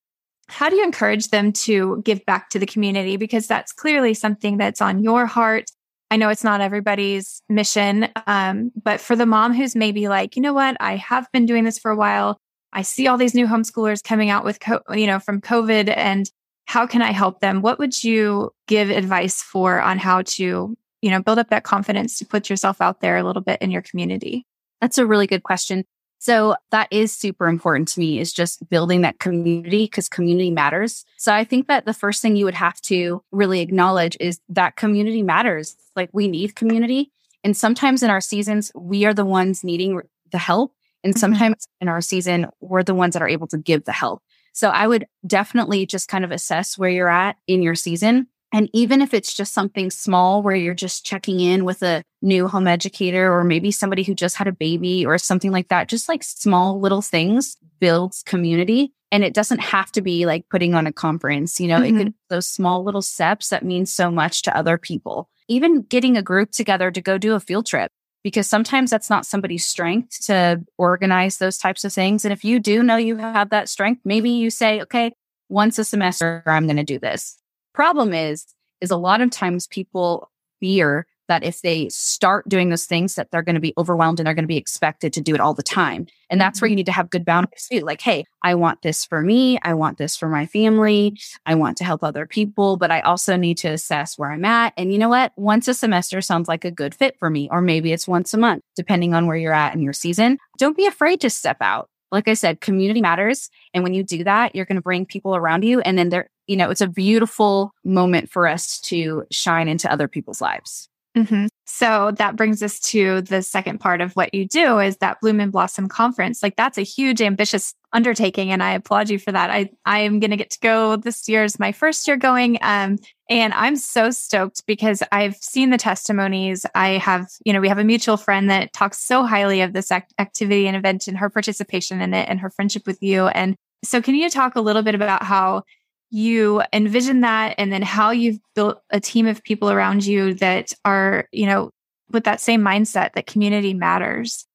how 0.49 0.71
do 0.71 0.77
you 0.77 0.85
encourage 0.85 1.29
them 1.29 1.53
to 1.53 2.01
give 2.05 2.25
back 2.25 2.49
to 2.51 2.59
the 2.59 2.67
community? 2.67 3.17
Because 3.17 3.47
that's 3.47 3.73
clearly 3.73 4.15
something 4.15 4.57
that's 4.57 4.81
on 4.81 5.03
your 5.03 5.27
heart. 5.27 5.71
I 6.11 6.17
know 6.17 6.29
it's 6.29 6.45
not 6.45 6.61
everybody's 6.61 7.43
mission, 7.49 8.09
um, 8.27 8.73
but 8.83 9.01
for 9.01 9.15
the 9.17 9.27
mom 9.27 9.55
who's 9.55 9.77
maybe 9.77 10.09
like, 10.09 10.35
you 10.35 10.43
know 10.43 10.55
what, 10.55 10.77
I 10.81 10.97
have 10.97 11.31
been 11.33 11.47
doing 11.47 11.65
this 11.65 11.79
for 11.79 11.91
a 11.91 11.97
while. 11.97 12.39
I 12.72 12.82
see 12.82 13.06
all 13.06 13.17
these 13.17 13.34
new 13.34 13.46
homeschoolers 13.46 14.02
coming 14.02 14.31
out 14.31 14.44
with, 14.44 14.61
co- 14.61 14.82
you 14.94 15.06
know, 15.06 15.19
from 15.19 15.40
COVID, 15.40 15.93
and 15.96 16.31
how 16.67 16.87
can 16.87 17.02
I 17.02 17.11
help 17.11 17.40
them? 17.40 17.62
What 17.62 17.78
would 17.78 18.05
you 18.05 18.52
give 18.69 18.90
advice 18.90 19.43
for 19.43 19.81
on 19.81 19.99
how 19.99 20.22
to, 20.22 20.76
you 21.02 21.11
know, 21.11 21.20
build 21.20 21.38
up 21.38 21.50
that 21.50 21.64
confidence 21.64 22.19
to 22.19 22.26
put 22.26 22.49
yourself 22.49 22.81
out 22.81 23.00
there 23.00 23.17
a 23.17 23.25
little 23.25 23.43
bit 23.43 23.61
in 23.61 23.70
your 23.70 23.82
community? 23.82 24.46
That's 24.81 24.99
a 24.99 25.06
really 25.06 25.26
good 25.26 25.43
question. 25.43 25.84
So 26.20 26.55
that 26.70 26.87
is 26.90 27.12
super 27.12 27.49
important 27.49 27.88
to 27.88 28.00
me 28.00 28.21
is 28.21 28.33
just 28.33 28.68
building 28.68 29.00
that 29.00 29.18
community 29.18 29.87
because 29.87 30.09
community 30.09 30.50
matters. 30.50 31.04
So 31.16 31.33
I 31.33 31.45
think 31.45 31.66
that 31.68 31.87
the 31.87 31.95
first 31.95 32.21
thing 32.21 32.37
you 32.37 32.45
would 32.45 32.54
have 32.54 32.78
to 32.83 33.25
really 33.33 33.61
acknowledge 33.61 34.18
is 34.21 34.38
that 34.50 34.76
community 34.76 35.23
matters. 35.23 35.76
Like 35.97 36.11
we 36.12 36.28
need 36.28 36.56
community. 36.56 37.11
And 37.42 37.56
sometimes 37.56 38.02
in 38.02 38.11
our 38.11 38.21
seasons, 38.21 38.71
we 38.75 39.06
are 39.06 39.14
the 39.14 39.25
ones 39.25 39.64
needing 39.64 40.02
the 40.30 40.38
help. 40.38 40.75
And 41.04 41.14
mm-hmm. 41.14 41.21
sometimes 41.21 41.66
in 41.80 41.88
our 41.88 42.00
season, 42.00 42.47
we're 42.61 42.83
the 42.83 42.95
ones 42.95 43.14
that 43.14 43.23
are 43.23 43.28
able 43.28 43.47
to 43.49 43.59
give 43.59 43.85
the 43.85 43.92
help. 43.92 44.23
So 44.52 44.69
I 44.69 44.87
would 44.87 45.07
definitely 45.26 45.87
just 45.87 46.09
kind 46.09 46.25
of 46.25 46.33
assess 46.33 46.76
where 46.76 46.90
you're 46.90 47.09
at 47.09 47.37
in 47.47 47.62
your 47.62 47.75
season. 47.75 48.26
And 48.52 48.69
even 48.73 49.00
if 49.00 49.14
it's 49.14 49.33
just 49.33 49.54
something 49.54 49.90
small 49.90 50.42
where 50.42 50.57
you're 50.57 50.75
just 50.75 51.07
checking 51.07 51.38
in 51.38 51.64
with 51.64 51.83
a 51.83 52.02
new 52.21 52.49
home 52.49 52.66
educator 52.66 53.33
or 53.33 53.45
maybe 53.45 53.71
somebody 53.71 54.02
who 54.02 54.14
just 54.14 54.37
had 54.37 54.49
a 54.49 54.52
baby 54.52 55.07
or 55.07 55.19
something 55.19 55.52
like 55.52 55.69
that, 55.69 55.88
just 55.88 56.09
like 56.09 56.25
small 56.25 56.80
little 56.80 57.02
things 57.02 57.57
builds 57.78 58.25
community. 58.25 58.92
And 59.12 59.23
it 59.23 59.35
doesn't 59.35 59.61
have 59.61 59.92
to 59.92 60.02
be 60.02 60.26
like 60.26 60.49
putting 60.49 60.75
on 60.75 60.87
a 60.87 60.92
conference, 60.92 61.61
you 61.61 61.69
know, 61.69 61.80
mm-hmm. 61.80 61.97
it 61.97 62.04
could 62.04 62.14
those 62.28 62.49
small 62.49 62.83
little 62.85 63.02
steps 63.02 63.49
that 63.50 63.64
mean 63.64 63.87
so 63.87 64.11
much 64.11 64.42
to 64.42 64.57
other 64.57 64.78
people. 64.78 65.28
Even 65.49 65.83
getting 65.83 66.16
a 66.16 66.23
group 66.23 66.50
together 66.50 66.90
to 66.90 67.00
go 67.00 67.19
do 67.19 67.35
a 67.35 67.40
field 67.40 67.66
trip 67.66 67.92
because 68.23 68.47
sometimes 68.47 68.91
that's 68.91 69.11
not 69.11 69.27
somebody's 69.27 69.65
strength 69.65 70.25
to 70.27 70.62
organize 70.79 71.39
those 71.39 71.59
types 71.59 71.85
of 71.85 71.93
things. 71.93 72.25
And 72.25 72.33
if 72.33 72.45
you 72.45 72.61
do 72.61 72.83
know 72.83 72.97
you 72.97 73.17
have 73.17 73.50
that 73.50 73.69
strength, 73.69 74.03
maybe 74.05 74.31
you 74.31 74.50
say, 74.50 74.81
okay, 74.83 75.12
once 75.49 75.79
a 75.79 75.85
semester, 75.85 76.43
I'm 76.47 76.67
going 76.67 76.77
to 76.77 76.85
do 76.85 76.99
this. 76.99 77.39
Problem 77.73 78.12
is, 78.12 78.47
is 78.81 78.91
a 78.91 78.97
lot 78.97 79.21
of 79.21 79.31
times 79.31 79.67
people 79.67 80.31
fear 80.61 81.07
that 81.30 81.44
if 81.44 81.62
they 81.62 81.88
start 81.88 82.49
doing 82.49 82.70
those 82.70 82.87
things 82.87 83.14
that 83.14 83.30
they're 83.30 83.42
going 83.42 83.54
to 83.54 83.60
be 83.60 83.72
overwhelmed 83.78 84.18
and 84.18 84.26
they're 84.26 84.34
going 84.34 84.44
to 84.44 84.49
be 84.49 84.56
expected 84.56 85.12
to 85.12 85.20
do 85.20 85.32
it 85.32 85.40
all 85.40 85.54
the 85.54 85.62
time. 85.62 86.06
And 86.28 86.40
that's 86.40 86.60
where 86.60 86.68
you 86.68 86.72
mm-hmm. 86.72 86.78
need 86.78 86.87
to 86.87 86.92
have 86.92 87.08
good 87.08 87.25
boundaries 87.25 87.68
too. 87.70 87.80
Like, 87.80 88.00
hey, 88.00 88.25
I 88.42 88.56
want 88.56 88.82
this 88.82 89.04
for 89.04 89.22
me. 89.22 89.58
I 89.62 89.75
want 89.75 89.96
this 89.96 90.16
for 90.16 90.28
my 90.28 90.46
family. 90.46 91.16
I 91.46 91.54
want 91.54 91.76
to 91.78 91.84
help 91.84 92.02
other 92.02 92.26
people, 92.26 92.76
but 92.76 92.90
I 92.90 93.00
also 93.00 93.37
need 93.37 93.58
to 93.58 93.68
assess 93.68 94.18
where 94.18 94.32
I'm 94.32 94.44
at. 94.44 94.72
And 94.76 94.92
you 94.92 94.99
know 94.99 95.08
what? 95.08 95.32
Once 95.37 95.68
a 95.68 95.75
semester 95.75 96.20
sounds 96.20 96.49
like 96.49 96.64
a 96.64 96.70
good 96.70 96.94
fit 96.94 97.16
for 97.18 97.30
me, 97.30 97.49
or 97.52 97.60
maybe 97.60 97.92
it's 97.92 98.08
once 98.08 98.34
a 98.34 98.38
month, 98.38 98.64
depending 98.75 99.14
on 99.14 99.28
where 99.28 99.37
you're 99.37 99.52
at 99.52 99.75
in 99.75 99.82
your 99.82 99.92
season. 99.92 100.38
Don't 100.58 100.76
be 100.76 100.87
afraid 100.87 101.20
to 101.20 101.30
step 101.30 101.58
out. 101.60 101.88
Like 102.10 102.26
I 102.26 102.34
said, 102.34 102.60
community 102.60 103.00
matters. 103.00 103.50
And 103.72 103.84
when 103.84 103.94
you 103.94 104.02
do 104.02 104.25
that, 104.25 104.56
you're 104.56 104.64
going 104.64 104.76
to 104.76 104.82
bring 104.82 105.06
people 105.06 105.37
around 105.37 105.62
you 105.62 105.80
and 105.80 105.96
then 105.96 106.08
they're 106.08 106.28
you 106.50 106.56
know, 106.56 106.68
it's 106.68 106.80
a 106.80 106.88
beautiful 106.88 107.72
moment 107.84 108.28
for 108.28 108.49
us 108.49 108.80
to 108.80 109.22
shine 109.30 109.68
into 109.68 109.90
other 109.90 110.08
people's 110.08 110.40
lives. 110.40 110.89
Mm-hmm. 111.17 111.47
So 111.67 112.12
that 112.19 112.37
brings 112.37 112.62
us 112.62 112.79
to 112.81 113.23
the 113.23 113.43
second 113.43 113.79
part 113.79 114.00
of 114.00 114.12
what 114.12 114.33
you 114.33 114.47
do 114.47 114.79
is 114.79 114.97
that 114.99 115.21
Bloom 115.21 115.40
and 115.40 115.50
Blossom 115.50 115.88
conference. 115.88 116.43
Like 116.43 116.55
that's 116.57 116.79
a 116.79 116.83
huge, 116.83 117.21
ambitious 117.21 117.75
undertaking, 117.93 118.52
and 118.52 118.62
I 118.62 118.73
applaud 118.73 119.11
you 119.11 119.19
for 119.19 119.33
that. 119.33 119.50
I 119.50 119.71
I 119.85 120.00
am 120.00 120.21
going 120.21 120.31
to 120.31 120.37
get 120.37 120.50
to 120.50 120.61
go 120.61 120.97
this 120.97 121.29
year 121.29 121.43
is 121.43 121.59
my 121.59 121.73
first 121.73 122.07
year 122.07 122.17
going, 122.17 122.59
um, 122.62 122.99
and 123.29 123.52
I'm 123.55 123.76
so 123.76 124.11
stoked 124.11 124.64
because 124.67 125.02
I've 125.11 125.37
seen 125.37 125.71
the 125.71 125.79
testimonies. 125.79 126.64
I 126.75 126.99
have, 126.99 127.26
you 127.45 127.52
know, 127.52 127.61
we 127.61 127.69
have 127.69 127.79
a 127.79 127.85
mutual 127.85 128.17
friend 128.17 128.49
that 128.50 128.73
talks 128.73 128.99
so 128.99 129.25
highly 129.25 129.62
of 129.62 129.73
this 129.73 129.90
act- 129.90 130.14
activity 130.19 130.69
and 130.69 130.76
event 130.76 131.09
and 131.09 131.19
her 131.19 131.31
participation 131.31 132.00
in 132.00 132.14
it 132.14 132.29
and 132.29 132.38
her 132.40 132.50
friendship 132.50 132.87
with 132.87 133.02
you. 133.02 133.26
And 133.29 133.57
so, 133.83 134.00
can 134.00 134.14
you 134.14 134.31
talk 134.31 134.55
a 134.55 134.61
little 134.61 134.83
bit 134.83 134.95
about 134.95 135.25
how 135.25 135.62
you 136.11 136.62
envision 136.73 137.21
that 137.21 137.55
and 137.57 137.73
then 137.73 137.83
how 137.83 138.11
you've 138.11 138.40
built 138.55 138.83
a 138.90 139.00
team 139.00 139.26
of 139.26 139.43
people 139.45 139.71
around 139.71 140.05
you 140.05 140.35
that 140.35 140.73
are, 140.85 141.29
you 141.33 141.47
know, 141.47 141.71
with 142.11 142.25
that 142.25 142.40
same 142.40 142.61
mindset 142.61 143.12
that 143.12 143.26
community 143.26 143.73
matters. 143.73 144.47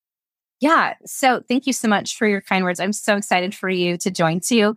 Yeah. 0.59 0.95
So 1.05 1.41
thank 1.47 1.65
you 1.65 1.73
so 1.73 1.87
much 1.87 2.17
for 2.17 2.27
your 2.27 2.41
kind 2.41 2.63
words. 2.63 2.79
I'm 2.79 2.93
so 2.93 3.15
excited 3.15 3.55
for 3.55 3.69
you 3.69 3.97
to 3.99 4.11
join 4.11 4.41
too. 4.41 4.75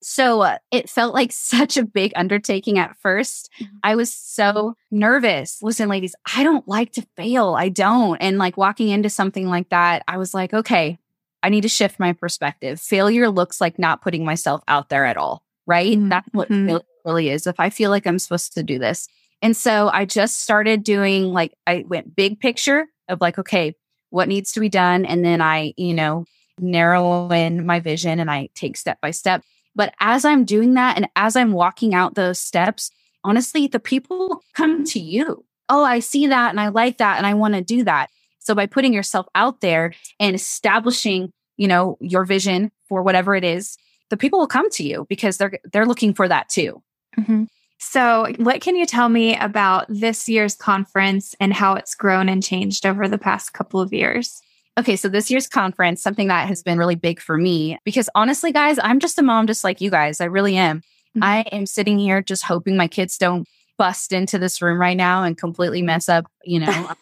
So 0.00 0.42
uh, 0.42 0.58
it 0.70 0.88
felt 0.88 1.12
like 1.12 1.32
such 1.32 1.76
a 1.76 1.84
big 1.84 2.12
undertaking 2.16 2.78
at 2.78 2.96
1st 3.04 3.48
mm-hmm. 3.60 3.76
I 3.82 3.94
was 3.96 4.12
so 4.12 4.76
nervous. 4.90 5.62
Listen, 5.62 5.88
ladies, 5.88 6.14
I 6.34 6.42
don't 6.42 6.66
like 6.66 6.92
to 6.92 7.06
fail. 7.16 7.54
I 7.54 7.68
don't. 7.68 8.16
And 8.18 8.38
like 8.38 8.56
walking 8.56 8.88
into 8.88 9.10
something 9.10 9.48
like 9.48 9.68
that, 9.68 10.04
I 10.08 10.16
was 10.16 10.32
like, 10.32 10.54
okay, 10.54 10.98
I 11.42 11.50
need 11.50 11.62
to 11.62 11.68
shift 11.68 12.00
my 12.00 12.14
perspective. 12.14 12.80
Failure 12.80 13.28
looks 13.28 13.60
like 13.60 13.78
not 13.78 14.00
putting 14.00 14.24
myself 14.24 14.62
out 14.66 14.88
there 14.88 15.04
at 15.04 15.16
all 15.16 15.42
right? 15.68 15.96
Mm-hmm. 15.96 16.08
That's 16.08 16.28
what 16.32 16.48
mm-hmm. 16.48 16.78
really 17.04 17.28
is. 17.28 17.46
If 17.46 17.60
I 17.60 17.70
feel 17.70 17.90
like 17.90 18.06
I'm 18.06 18.18
supposed 18.18 18.54
to 18.54 18.64
do 18.64 18.80
this. 18.80 19.06
And 19.40 19.56
so 19.56 19.88
I 19.92 20.04
just 20.04 20.40
started 20.40 20.82
doing 20.82 21.26
like, 21.26 21.54
I 21.66 21.84
went 21.86 22.16
big 22.16 22.40
picture 22.40 22.86
of 23.08 23.20
like, 23.20 23.38
okay, 23.38 23.74
what 24.10 24.26
needs 24.26 24.52
to 24.52 24.60
be 24.60 24.68
done? 24.68 25.04
And 25.04 25.24
then 25.24 25.40
I, 25.40 25.74
you 25.76 25.94
know, 25.94 26.24
narrow 26.58 27.30
in 27.30 27.64
my 27.64 27.78
vision 27.78 28.18
and 28.18 28.30
I 28.30 28.48
take 28.54 28.76
step 28.76 29.00
by 29.00 29.12
step. 29.12 29.42
But 29.76 29.94
as 30.00 30.24
I'm 30.24 30.44
doing 30.44 30.74
that 30.74 30.96
and 30.96 31.08
as 31.14 31.36
I'm 31.36 31.52
walking 31.52 31.94
out 31.94 32.16
those 32.16 32.40
steps, 32.40 32.90
honestly, 33.22 33.68
the 33.68 33.78
people 33.78 34.42
come 34.54 34.82
to 34.84 34.98
you. 34.98 35.44
Oh, 35.68 35.84
I 35.84 36.00
see 36.00 36.26
that 36.26 36.50
and 36.50 36.58
I 36.58 36.68
like 36.68 36.98
that 36.98 37.18
and 37.18 37.26
I 37.26 37.34
want 37.34 37.54
to 37.54 37.60
do 37.60 37.84
that. 37.84 38.08
So 38.38 38.54
by 38.54 38.66
putting 38.66 38.94
yourself 38.94 39.26
out 39.34 39.60
there 39.60 39.92
and 40.18 40.34
establishing, 40.34 41.30
you 41.58 41.68
know, 41.68 41.98
your 42.00 42.24
vision 42.24 42.72
for 42.88 43.02
whatever 43.02 43.36
it 43.36 43.44
is, 43.44 43.76
the 44.10 44.16
people 44.16 44.38
will 44.38 44.46
come 44.46 44.70
to 44.70 44.82
you 44.82 45.06
because 45.08 45.36
they're 45.36 45.58
they're 45.72 45.86
looking 45.86 46.14
for 46.14 46.28
that 46.28 46.48
too. 46.48 46.82
Mm-hmm. 47.18 47.44
So, 47.80 48.26
what 48.38 48.60
can 48.60 48.76
you 48.76 48.86
tell 48.86 49.08
me 49.08 49.36
about 49.36 49.86
this 49.88 50.28
year's 50.28 50.56
conference 50.56 51.34
and 51.38 51.52
how 51.52 51.74
it's 51.74 51.94
grown 51.94 52.28
and 52.28 52.42
changed 52.42 52.84
over 52.84 53.06
the 53.06 53.18
past 53.18 53.52
couple 53.52 53.80
of 53.80 53.92
years? 53.92 54.40
Okay, 54.76 54.96
so 54.96 55.08
this 55.08 55.30
year's 55.30 55.48
conference, 55.48 56.02
something 56.02 56.28
that 56.28 56.48
has 56.48 56.62
been 56.62 56.78
really 56.78 56.94
big 56.96 57.20
for 57.20 57.36
me, 57.36 57.78
because 57.84 58.08
honestly, 58.14 58.52
guys, 58.52 58.78
I'm 58.82 59.00
just 59.00 59.18
a 59.18 59.22
mom 59.22 59.46
just 59.46 59.64
like 59.64 59.80
you 59.80 59.90
guys. 59.90 60.20
I 60.20 60.26
really 60.26 60.56
am. 60.56 60.78
Mm-hmm. 60.78 61.24
I 61.24 61.40
am 61.52 61.66
sitting 61.66 61.98
here 61.98 62.20
just 62.20 62.44
hoping 62.44 62.76
my 62.76 62.88
kids 62.88 63.16
don't 63.16 63.46
bust 63.76 64.12
into 64.12 64.38
this 64.38 64.60
room 64.60 64.80
right 64.80 64.96
now 64.96 65.22
and 65.22 65.38
completely 65.38 65.82
mess 65.82 66.08
up, 66.08 66.26
you 66.44 66.60
know. 66.60 66.92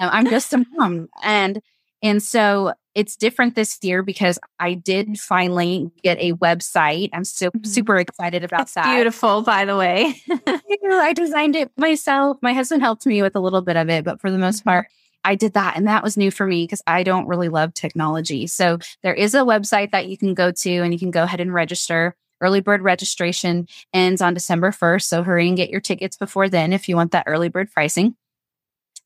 I'm 0.00 0.26
just 0.30 0.52
a 0.54 0.64
mom. 0.72 1.08
And 1.22 1.60
and 2.02 2.22
so 2.22 2.72
it's 2.94 3.16
different 3.16 3.54
this 3.54 3.78
year 3.82 4.02
because 4.02 4.38
I 4.58 4.74
did 4.74 5.18
finally 5.18 5.90
get 6.02 6.18
a 6.18 6.32
website. 6.34 7.10
I'm 7.12 7.24
so 7.24 7.48
mm-hmm. 7.48 7.64
super 7.64 7.96
excited 7.96 8.44
about 8.44 8.62
it's 8.62 8.74
that. 8.74 8.94
Beautiful, 8.94 9.42
by 9.42 9.64
the 9.64 9.76
way. 9.76 10.14
I 10.46 11.12
designed 11.14 11.56
it 11.56 11.70
myself. 11.76 12.36
My 12.42 12.52
husband 12.52 12.82
helped 12.82 13.06
me 13.06 13.22
with 13.22 13.36
a 13.36 13.40
little 13.40 13.62
bit 13.62 13.76
of 13.76 13.88
it, 13.88 14.04
but 14.04 14.20
for 14.20 14.30
the 14.30 14.38
most 14.38 14.60
mm-hmm. 14.60 14.70
part, 14.70 14.86
I 15.24 15.36
did 15.36 15.54
that. 15.54 15.76
And 15.76 15.86
that 15.86 16.02
was 16.02 16.16
new 16.16 16.30
for 16.30 16.46
me 16.46 16.64
because 16.64 16.82
I 16.86 17.02
don't 17.02 17.28
really 17.28 17.48
love 17.48 17.74
technology. 17.74 18.46
So 18.46 18.78
there 19.02 19.14
is 19.14 19.34
a 19.34 19.40
website 19.40 19.92
that 19.92 20.08
you 20.08 20.18
can 20.18 20.34
go 20.34 20.50
to 20.50 20.70
and 20.70 20.92
you 20.92 20.98
can 20.98 21.12
go 21.12 21.22
ahead 21.22 21.40
and 21.40 21.54
register. 21.54 22.16
Early 22.40 22.60
bird 22.60 22.82
registration 22.82 23.68
ends 23.94 24.20
on 24.20 24.34
December 24.34 24.72
1st. 24.72 25.02
So 25.02 25.22
hurry 25.22 25.46
and 25.46 25.56
get 25.56 25.70
your 25.70 25.80
tickets 25.80 26.16
before 26.16 26.48
then 26.48 26.72
if 26.72 26.88
you 26.88 26.96
want 26.96 27.12
that 27.12 27.24
early 27.28 27.48
bird 27.48 27.70
pricing. 27.70 28.16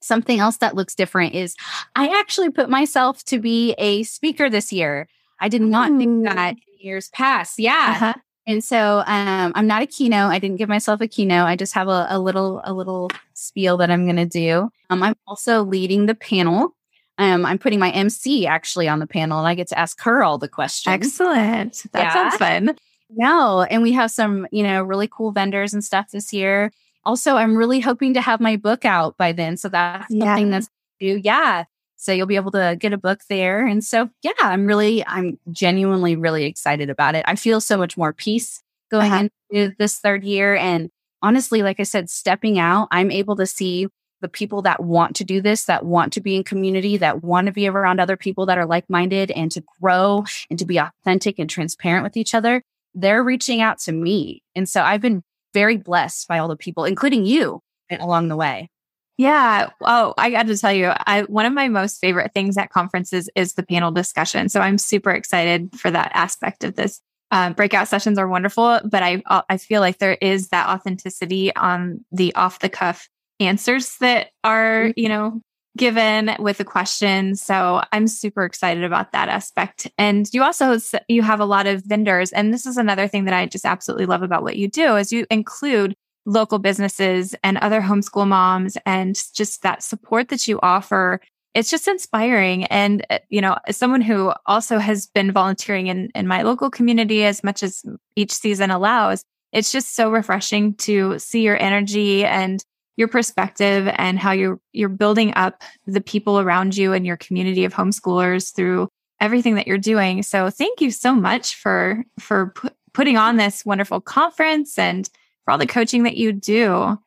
Something 0.07 0.39
else 0.39 0.59
that 0.59 0.75
looks 0.75 0.95
different 0.95 1.35
is 1.35 1.57
I 1.95 2.09
actually 2.19 2.51
put 2.51 2.71
myself 2.71 3.25
to 3.25 3.39
be 3.39 3.73
a 3.79 4.05
speaker 4.05 4.49
this 4.49 4.73
year. 4.73 5.09
I 5.41 5.49
did 5.49 5.63
not 5.63 5.91
Ooh. 5.91 5.99
think 5.99 6.25
that 6.25 6.53
in 6.53 6.59
years 6.79 7.09
past. 7.11 7.59
Yeah. 7.59 7.93
Uh-huh. 7.97 8.15
And 8.47 8.63
so 8.63 9.03
um, 9.07 9.53
I'm 9.57 9.67
not 9.67 9.83
a 9.83 9.87
keynote. 9.87 10.31
I 10.31 10.39
didn't 10.39 10.59
give 10.59 10.69
myself 10.69 11.01
a 11.01 11.09
keynote. 11.09 11.47
I 11.47 11.57
just 11.57 11.75
have 11.75 11.89
a, 11.89 12.07
a 12.09 12.21
little 12.21 12.61
a 12.63 12.73
little 12.73 13.11
spiel 13.35 13.77
that 13.79 13.91
I'm 13.91 14.05
going 14.05 14.17
to 14.17 14.25
do. 14.25 14.71
Um, 14.89 15.03
I'm 15.03 15.17
also 15.27 15.65
leading 15.65 16.07
the 16.07 16.15
panel. 16.15 16.77
Um, 17.19 17.45
I'm 17.45 17.59
putting 17.59 17.81
my 17.81 17.91
MC 17.91 18.47
actually 18.47 18.87
on 18.89 19.01
the 19.01 19.07
panel, 19.07 19.39
and 19.39 19.49
I 19.49 19.55
get 19.55 19.69
to 19.69 19.79
ask 19.79 20.01
her 20.03 20.23
all 20.23 20.39
the 20.39 20.49
questions. 20.49 20.95
Excellent. 20.95 21.83
That 21.93 22.05
yeah. 22.05 22.13
sounds 22.13 22.37
fun. 22.37 22.77
No, 23.11 23.63
and 23.63 23.83
we 23.83 23.93
have 23.93 24.13
some 24.13 24.47
you 24.53 24.63
know 24.63 24.83
really 24.83 25.09
cool 25.09 25.33
vendors 25.33 25.75
and 25.75 25.83
stuff 25.83 26.11
this 26.13 26.33
year 26.33 26.71
also, 27.07 27.37
I'm 27.37 27.57
really 27.57 27.81
hoping 27.81 28.15
to 28.15 28.21
have 28.21 28.41
my 28.41 28.57
book 28.57 28.85
out 28.85 29.17
by 29.17 29.33
then. 29.33 29.57
So 29.57 29.69
that's 29.71 30.07
yeah. 30.11 30.25
something 30.25 30.51
that's 30.51 30.69
due. 31.01 31.21
Yeah. 31.23 31.65
So 31.97 32.13
you'll 32.13 32.27
be 32.27 32.37
able 32.37 32.51
to 32.51 32.77
get 32.79 32.93
a 32.93 32.99
book 32.99 33.21
there. 33.31 33.65
And 33.65 33.83
so, 33.83 34.11
yeah, 34.23 34.33
I'm 34.43 34.67
really, 34.67 35.07
I'm 35.07 35.39
genuinely 35.51 36.17
really 36.17 36.45
excited 36.45 36.91
about 36.91 37.15
it. 37.15 37.25
I 37.27 37.37
feel 37.37 37.61
so 37.61 37.79
much 37.79 37.97
more 37.97 38.13
peace 38.13 38.63
going 38.91 39.11
uh-huh. 39.11 39.29
into 39.51 39.75
this 39.79 39.99
third 39.99 40.25
year. 40.25 40.55
And 40.55 40.91
honestly, 41.23 41.63
like 41.63 41.81
I 41.81 41.85
said, 41.85 42.11
stepping 42.11 42.59
out, 42.59 42.89
I'm 42.91 43.11
able 43.11 43.37
to 43.37 43.47
see 43.47 43.87
the 44.21 44.29
people 44.29 44.63
that 44.63 44.83
want 44.83 45.17
to 45.17 45.25
do 45.25 45.41
this, 45.41 45.65
that 45.65 45.85
want 45.85 46.13
to 46.15 46.21
be 46.21 46.37
in 46.37 46.45
community, 46.45 46.97
that 46.97 47.23
want 47.23 47.47
to 47.47 47.53
be 47.53 47.69
around 47.69 48.01
other 48.01 48.17
people 48.17 48.47
that 48.47 48.59
are 48.59 48.67
like 48.67 48.89
minded 48.91 49.31
and 49.31 49.51
to 49.53 49.63
grow 49.81 50.25
and 50.51 50.59
to 50.59 50.65
be 50.65 50.79
authentic 50.79 51.39
and 51.39 51.49
transparent 51.49 52.03
with 52.03 52.17
each 52.17 52.35
other. 52.35 52.63
They're 52.95 53.23
reaching 53.23 53.61
out 53.61 53.79
to 53.81 53.93
me. 53.93 54.43
And 54.55 54.69
so 54.69 54.83
I've 54.83 55.03
been 55.03 55.23
very 55.57 55.79
blessed 55.79 56.29
by 56.29 56.39
all 56.39 56.49
the 56.49 56.57
people, 56.57 56.85
including 56.85 57.25
you 57.25 57.63
along 57.91 58.29
the 58.29 58.37
way. 58.37 58.69
Yeah. 59.17 59.71
Oh, 59.81 60.13
I 60.19 60.29
got 60.29 60.47
to 60.49 60.59
tell 60.59 60.73
you, 60.73 60.93
I 60.95 61.23
one 61.23 61.47
of 61.47 61.55
my 61.55 61.69
most 61.69 61.99
favorite 61.99 62.33
things 62.35 62.59
at 62.59 62.69
conferences 62.69 63.31
is 63.35 63.55
the 63.55 63.63
panel 63.63 63.91
discussion. 63.91 64.51
So 64.51 64.61
I'm 64.61 64.77
super 64.77 65.11
excited 65.13 65.71
for 65.75 65.91
that 65.91 66.11
aspect 66.13 66.63
of 66.63 66.75
this. 66.77 67.01
Um, 67.31 67.55
breakout 67.55 67.89
sessions 67.89 68.19
are 68.19 68.29
wonderful, 68.29 68.81
but 68.85 69.03
I 69.03 69.23
uh, 69.25 69.41
I 69.49 69.57
feel 69.57 69.81
like 69.81 69.97
there 69.97 70.19
is 70.21 70.49
that 70.49 70.69
authenticity 70.69 71.57
on 71.57 72.05
the 72.13 72.35
off 72.35 72.59
the 72.59 72.69
cuff 72.69 73.09
answers 73.41 73.97
that 74.01 74.29
are 74.45 74.93
you 74.95 75.09
know 75.09 75.41
given 75.77 76.35
with 76.39 76.59
the 76.59 76.65
question. 76.65 77.37
So 77.37 77.83
I'm 77.93 78.09
super 78.09 78.45
excited 78.45 78.83
about 78.83 79.13
that 79.13 79.29
aspect. 79.29 79.91
And 79.99 80.29
you 80.33 80.43
also 80.43 80.79
you 81.09 81.23
have 81.23 81.41
a 81.41 81.45
lot 81.45 81.67
of 81.67 81.85
vendors 81.85 82.33
and 82.33 82.53
this 82.53 82.67
is 82.67 82.77
another 82.77 83.07
thing 83.07 83.25
that 83.27 83.35
I 83.35 83.47
just 83.47 83.65
absolutely 83.65 84.07
love 84.07 84.23
about 84.23 84.43
what 84.43 84.57
you 84.57 84.69
do 84.69 84.97
is 84.97 85.13
you 85.13 85.27
include 85.31 85.95
local 86.25 86.59
businesses 86.59 87.35
and 87.45 87.57
other 87.59 87.81
homeschool 87.81 88.27
moms 88.27 88.77
and 88.85 89.15
just 89.35 89.63
that 89.63 89.83
support 89.83 90.29
that 90.29 90.49
you 90.49 90.59
offer 90.63 91.21
it's 91.55 91.71
just 91.71 91.89
inspiring 91.89 92.65
and 92.65 93.07
uh, 93.11 93.19
you 93.29 93.41
know 93.41 93.57
as 93.67 93.77
someone 93.77 94.01
who 94.01 94.33
also 94.45 94.79
has 94.79 95.07
been 95.07 95.31
volunteering 95.31 95.87
in 95.87 96.11
in 96.17 96.27
my 96.27 96.43
local 96.43 96.69
community 96.69 97.25
as 97.25 97.45
much 97.45 97.63
as 97.63 97.85
each 98.17 98.33
season 98.33 98.73
allows 98.73 99.23
it's 99.53 99.73
just 99.73 99.95
so 99.95 100.11
refreshing 100.11 100.75
to 100.75 101.19
see 101.19 101.43
your 101.43 101.61
energy 101.63 102.25
and 102.25 102.65
your 102.97 103.09
perspective 103.09 103.89
and 103.97 104.19
how 104.19 104.33
you're 104.33 104.59
you're 104.73 104.89
building 104.89 105.33
up 105.35 105.63
the 105.87 106.01
people 106.01 106.41
around 106.41 106.77
you 106.77 106.93
and 106.93 107.07
your 107.07 107.17
community 107.17 107.65
of 107.65 107.75
homeschoolers 107.75 108.55
through 108.55 108.89
everything 109.21 109.55
that 109.55 109.67
you're 109.67 109.79
doing. 109.79 110.23
So 110.23 110.51
thank 110.51 110.81
you 110.81 110.91
so 110.91 111.15
much 111.15 111.57
for 111.57 112.05
for 112.19 112.53
pu- 112.55 112.71
putting 112.93 113.17
on 113.17 113.37
this 113.37 113.65
wonderful 113.65 114.01
conference 114.01 114.79
and 114.79 115.09
for 115.45 115.53
all 115.53 115.59
the 115.59 115.67
coaching 115.67 116.05
that 116.05 116.17
you 116.17 116.33
do. 116.33 116.99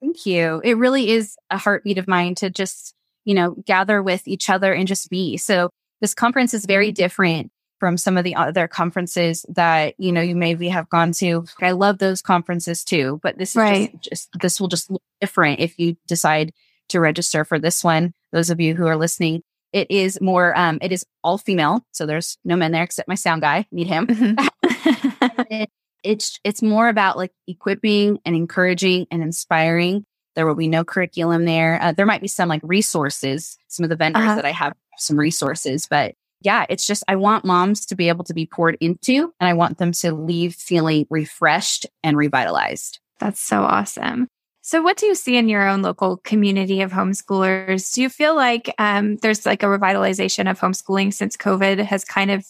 Thank 0.00 0.26
you. 0.26 0.60
It 0.64 0.76
really 0.76 1.10
is 1.10 1.36
a 1.50 1.58
heartbeat 1.58 1.98
of 1.98 2.08
mine 2.08 2.34
to 2.36 2.50
just, 2.50 2.94
you 3.24 3.34
know, 3.34 3.56
gather 3.64 4.02
with 4.02 4.26
each 4.28 4.50
other 4.50 4.72
and 4.72 4.86
just 4.86 5.08
be. 5.10 5.36
So 5.36 5.70
this 6.00 6.14
conference 6.14 6.52
is 6.54 6.66
very 6.66 6.88
mm-hmm. 6.88 6.94
different 6.94 7.50
from 7.78 7.96
some 7.96 8.16
of 8.16 8.24
the 8.24 8.34
other 8.34 8.68
conferences 8.68 9.44
that 9.48 9.94
you 9.98 10.12
know 10.12 10.20
you 10.20 10.34
maybe 10.36 10.68
have 10.68 10.88
gone 10.88 11.12
to. 11.12 11.44
I 11.60 11.72
love 11.72 11.98
those 11.98 12.22
conferences 12.22 12.84
too, 12.84 13.20
but 13.22 13.38
this 13.38 13.50
is 13.50 13.56
right. 13.56 13.92
just, 14.02 14.32
just 14.32 14.40
this 14.40 14.60
will 14.60 14.68
just 14.68 14.90
look 14.90 15.02
different 15.20 15.60
if 15.60 15.78
you 15.78 15.96
decide 16.06 16.52
to 16.88 17.00
register 17.00 17.44
for 17.44 17.58
this 17.58 17.82
one. 17.82 18.14
Those 18.32 18.50
of 18.50 18.60
you 18.60 18.74
who 18.74 18.86
are 18.86 18.96
listening, 18.96 19.42
it 19.72 19.90
is 19.90 20.20
more 20.20 20.56
um 20.56 20.78
it 20.82 20.92
is 20.92 21.04
all 21.22 21.38
female, 21.38 21.84
so 21.92 22.06
there's 22.06 22.38
no 22.44 22.56
men 22.56 22.72
there 22.72 22.82
except 22.82 23.08
my 23.08 23.14
sound 23.14 23.42
guy. 23.42 23.66
Meet 23.70 23.86
him. 23.86 24.06
Mm-hmm. 24.06 25.28
it, 25.50 25.70
it's 26.02 26.38
it's 26.44 26.62
more 26.62 26.88
about 26.88 27.16
like 27.16 27.32
equipping 27.46 28.18
and 28.24 28.36
encouraging 28.36 29.06
and 29.10 29.22
inspiring. 29.22 30.04
There 30.34 30.46
will 30.46 30.54
be 30.54 30.68
no 30.68 30.84
curriculum 30.84 31.46
there. 31.46 31.80
Uh, 31.80 31.92
there 31.92 32.06
might 32.06 32.20
be 32.20 32.28
some 32.28 32.48
like 32.48 32.60
resources. 32.62 33.56
Some 33.68 33.84
of 33.84 33.90
the 33.90 33.96
vendors 33.96 34.22
uh-huh. 34.22 34.34
that 34.36 34.44
I 34.44 34.52
have 34.52 34.74
some 34.98 35.18
resources, 35.18 35.86
but 35.88 36.14
yeah, 36.40 36.66
it's 36.68 36.86
just, 36.86 37.02
I 37.08 37.16
want 37.16 37.44
moms 37.44 37.86
to 37.86 37.96
be 37.96 38.08
able 38.08 38.24
to 38.24 38.34
be 38.34 38.46
poured 38.46 38.76
into 38.80 39.32
and 39.40 39.48
I 39.48 39.54
want 39.54 39.78
them 39.78 39.92
to 39.92 40.12
leave 40.12 40.54
feeling 40.54 41.06
refreshed 41.10 41.86
and 42.02 42.16
revitalized. 42.16 43.00
That's 43.18 43.40
so 43.40 43.62
awesome. 43.62 44.28
So, 44.66 44.82
what 44.82 44.96
do 44.96 45.06
you 45.06 45.14
see 45.14 45.36
in 45.36 45.48
your 45.48 45.68
own 45.68 45.82
local 45.82 46.16
community 46.16 46.82
of 46.82 46.90
homeschoolers? 46.90 47.94
Do 47.94 48.02
you 48.02 48.08
feel 48.08 48.34
like 48.34 48.74
um, 48.78 49.16
there's 49.18 49.46
like 49.46 49.62
a 49.62 49.66
revitalization 49.66 50.50
of 50.50 50.58
homeschooling 50.58 51.14
since 51.14 51.36
COVID 51.36 51.78
has 51.84 52.04
kind 52.04 52.32
of 52.32 52.44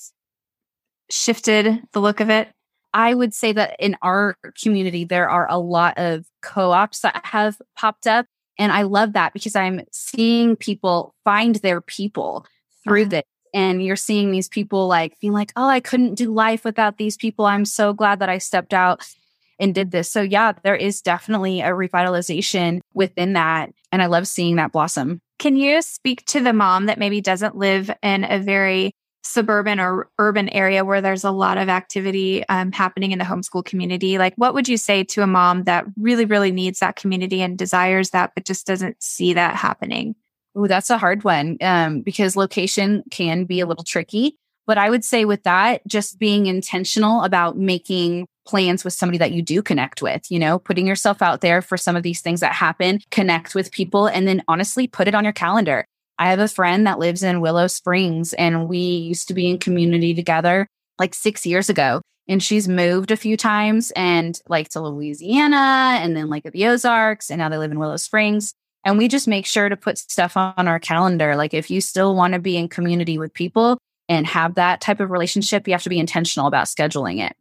shifted 1.10 1.82
the 1.92 2.00
look 2.00 2.20
of 2.20 2.30
it? 2.30 2.48
I 2.94 3.12
would 3.12 3.34
say 3.34 3.52
that 3.52 3.76
in 3.78 3.98
our 4.00 4.38
community, 4.58 5.04
there 5.04 5.28
are 5.28 5.46
a 5.50 5.58
lot 5.58 5.98
of 5.98 6.24
co 6.40 6.70
ops 6.70 7.00
that 7.00 7.20
have 7.26 7.60
popped 7.76 8.06
up. 8.06 8.24
And 8.58 8.72
I 8.72 8.82
love 8.82 9.12
that 9.12 9.34
because 9.34 9.54
I'm 9.54 9.82
seeing 9.92 10.56
people 10.56 11.14
find 11.22 11.56
their 11.56 11.82
people 11.82 12.46
through 12.82 13.02
uh-huh. 13.02 13.10
this. 13.10 13.22
And 13.56 13.82
you're 13.82 13.96
seeing 13.96 14.30
these 14.30 14.50
people 14.50 14.86
like 14.86 15.16
feel 15.16 15.32
like, 15.32 15.50
oh, 15.56 15.66
I 15.66 15.80
couldn't 15.80 16.16
do 16.16 16.30
life 16.30 16.62
without 16.62 16.98
these 16.98 17.16
people. 17.16 17.46
I'm 17.46 17.64
so 17.64 17.94
glad 17.94 18.18
that 18.18 18.28
I 18.28 18.36
stepped 18.36 18.74
out 18.74 19.02
and 19.58 19.74
did 19.74 19.92
this. 19.92 20.10
So, 20.10 20.20
yeah, 20.20 20.52
there 20.62 20.76
is 20.76 21.00
definitely 21.00 21.62
a 21.62 21.70
revitalization 21.70 22.80
within 22.92 23.32
that. 23.32 23.70
And 23.90 24.02
I 24.02 24.06
love 24.06 24.28
seeing 24.28 24.56
that 24.56 24.72
blossom. 24.72 25.22
Can 25.38 25.56
you 25.56 25.80
speak 25.80 26.26
to 26.26 26.40
the 26.40 26.52
mom 26.52 26.84
that 26.84 26.98
maybe 26.98 27.22
doesn't 27.22 27.56
live 27.56 27.90
in 28.02 28.24
a 28.24 28.38
very 28.38 28.92
suburban 29.22 29.80
or 29.80 30.10
urban 30.18 30.50
area 30.50 30.84
where 30.84 31.00
there's 31.00 31.24
a 31.24 31.30
lot 31.30 31.56
of 31.56 31.70
activity 31.70 32.46
um, 32.50 32.72
happening 32.72 33.12
in 33.12 33.18
the 33.18 33.24
homeschool 33.24 33.64
community? 33.64 34.18
Like, 34.18 34.34
what 34.36 34.52
would 34.52 34.68
you 34.68 34.76
say 34.76 35.02
to 35.04 35.22
a 35.22 35.26
mom 35.26 35.64
that 35.64 35.86
really, 35.96 36.26
really 36.26 36.52
needs 36.52 36.80
that 36.80 36.96
community 36.96 37.40
and 37.40 37.56
desires 37.56 38.10
that, 38.10 38.32
but 38.34 38.44
just 38.44 38.66
doesn't 38.66 39.02
see 39.02 39.32
that 39.32 39.56
happening? 39.56 40.14
Oh, 40.56 40.66
that's 40.66 40.88
a 40.88 40.96
hard 40.96 41.22
one 41.22 41.58
um, 41.60 42.00
because 42.00 42.34
location 42.34 43.04
can 43.10 43.44
be 43.44 43.60
a 43.60 43.66
little 43.66 43.84
tricky. 43.84 44.38
But 44.66 44.78
I 44.78 44.90
would 44.90 45.04
say 45.04 45.24
with 45.24 45.42
that, 45.42 45.86
just 45.86 46.18
being 46.18 46.46
intentional 46.46 47.22
about 47.22 47.58
making 47.58 48.26
plans 48.46 48.82
with 48.82 48.94
somebody 48.94 49.18
that 49.18 49.32
you 49.32 49.42
do 49.42 49.62
connect 49.62 50.02
with, 50.02 50.30
you 50.30 50.38
know, 50.38 50.58
putting 50.58 50.86
yourself 50.86 51.20
out 51.20 51.40
there 51.40 51.60
for 51.60 51.76
some 51.76 51.94
of 51.94 52.02
these 52.02 52.20
things 52.20 52.40
that 52.40 52.52
happen, 52.52 53.00
connect 53.10 53.54
with 53.54 53.70
people, 53.70 54.06
and 54.06 54.26
then 54.26 54.42
honestly 54.48 54.86
put 54.86 55.08
it 55.08 55.14
on 55.14 55.24
your 55.24 55.32
calendar. 55.32 55.84
I 56.18 56.30
have 56.30 56.38
a 56.38 56.48
friend 56.48 56.86
that 56.86 56.98
lives 56.98 57.22
in 57.22 57.40
Willow 57.42 57.66
Springs 57.66 58.32
and 58.32 58.68
we 58.68 58.78
used 58.78 59.28
to 59.28 59.34
be 59.34 59.50
in 59.50 59.58
community 59.58 60.14
together 60.14 60.66
like 60.98 61.14
six 61.14 61.44
years 61.44 61.68
ago. 61.68 62.00
And 62.28 62.42
she's 62.42 62.66
moved 62.66 63.10
a 63.10 63.16
few 63.16 63.36
times 63.36 63.92
and 63.92 64.40
like 64.48 64.70
to 64.70 64.80
Louisiana 64.80 65.98
and 66.00 66.16
then 66.16 66.28
like 66.28 66.50
the 66.50 66.66
Ozarks. 66.66 67.30
And 67.30 67.38
now 67.38 67.48
they 67.48 67.58
live 67.58 67.70
in 67.70 67.78
Willow 67.78 67.98
Springs. 67.98 68.52
And 68.86 68.96
we 68.96 69.08
just 69.08 69.26
make 69.26 69.46
sure 69.46 69.68
to 69.68 69.76
put 69.76 69.98
stuff 69.98 70.36
on 70.36 70.68
our 70.68 70.78
calendar. 70.78 71.34
Like 71.34 71.52
if 71.52 71.72
you 71.72 71.80
still 71.80 72.14
want 72.14 72.34
to 72.34 72.38
be 72.38 72.56
in 72.56 72.68
community 72.68 73.18
with 73.18 73.34
people 73.34 73.78
and 74.08 74.24
have 74.28 74.54
that 74.54 74.80
type 74.80 75.00
of 75.00 75.10
relationship, 75.10 75.66
you 75.66 75.74
have 75.74 75.82
to 75.82 75.88
be 75.88 75.98
intentional 75.98 76.46
about 76.46 76.66
scheduling 76.66 77.20
it. 77.20 77.34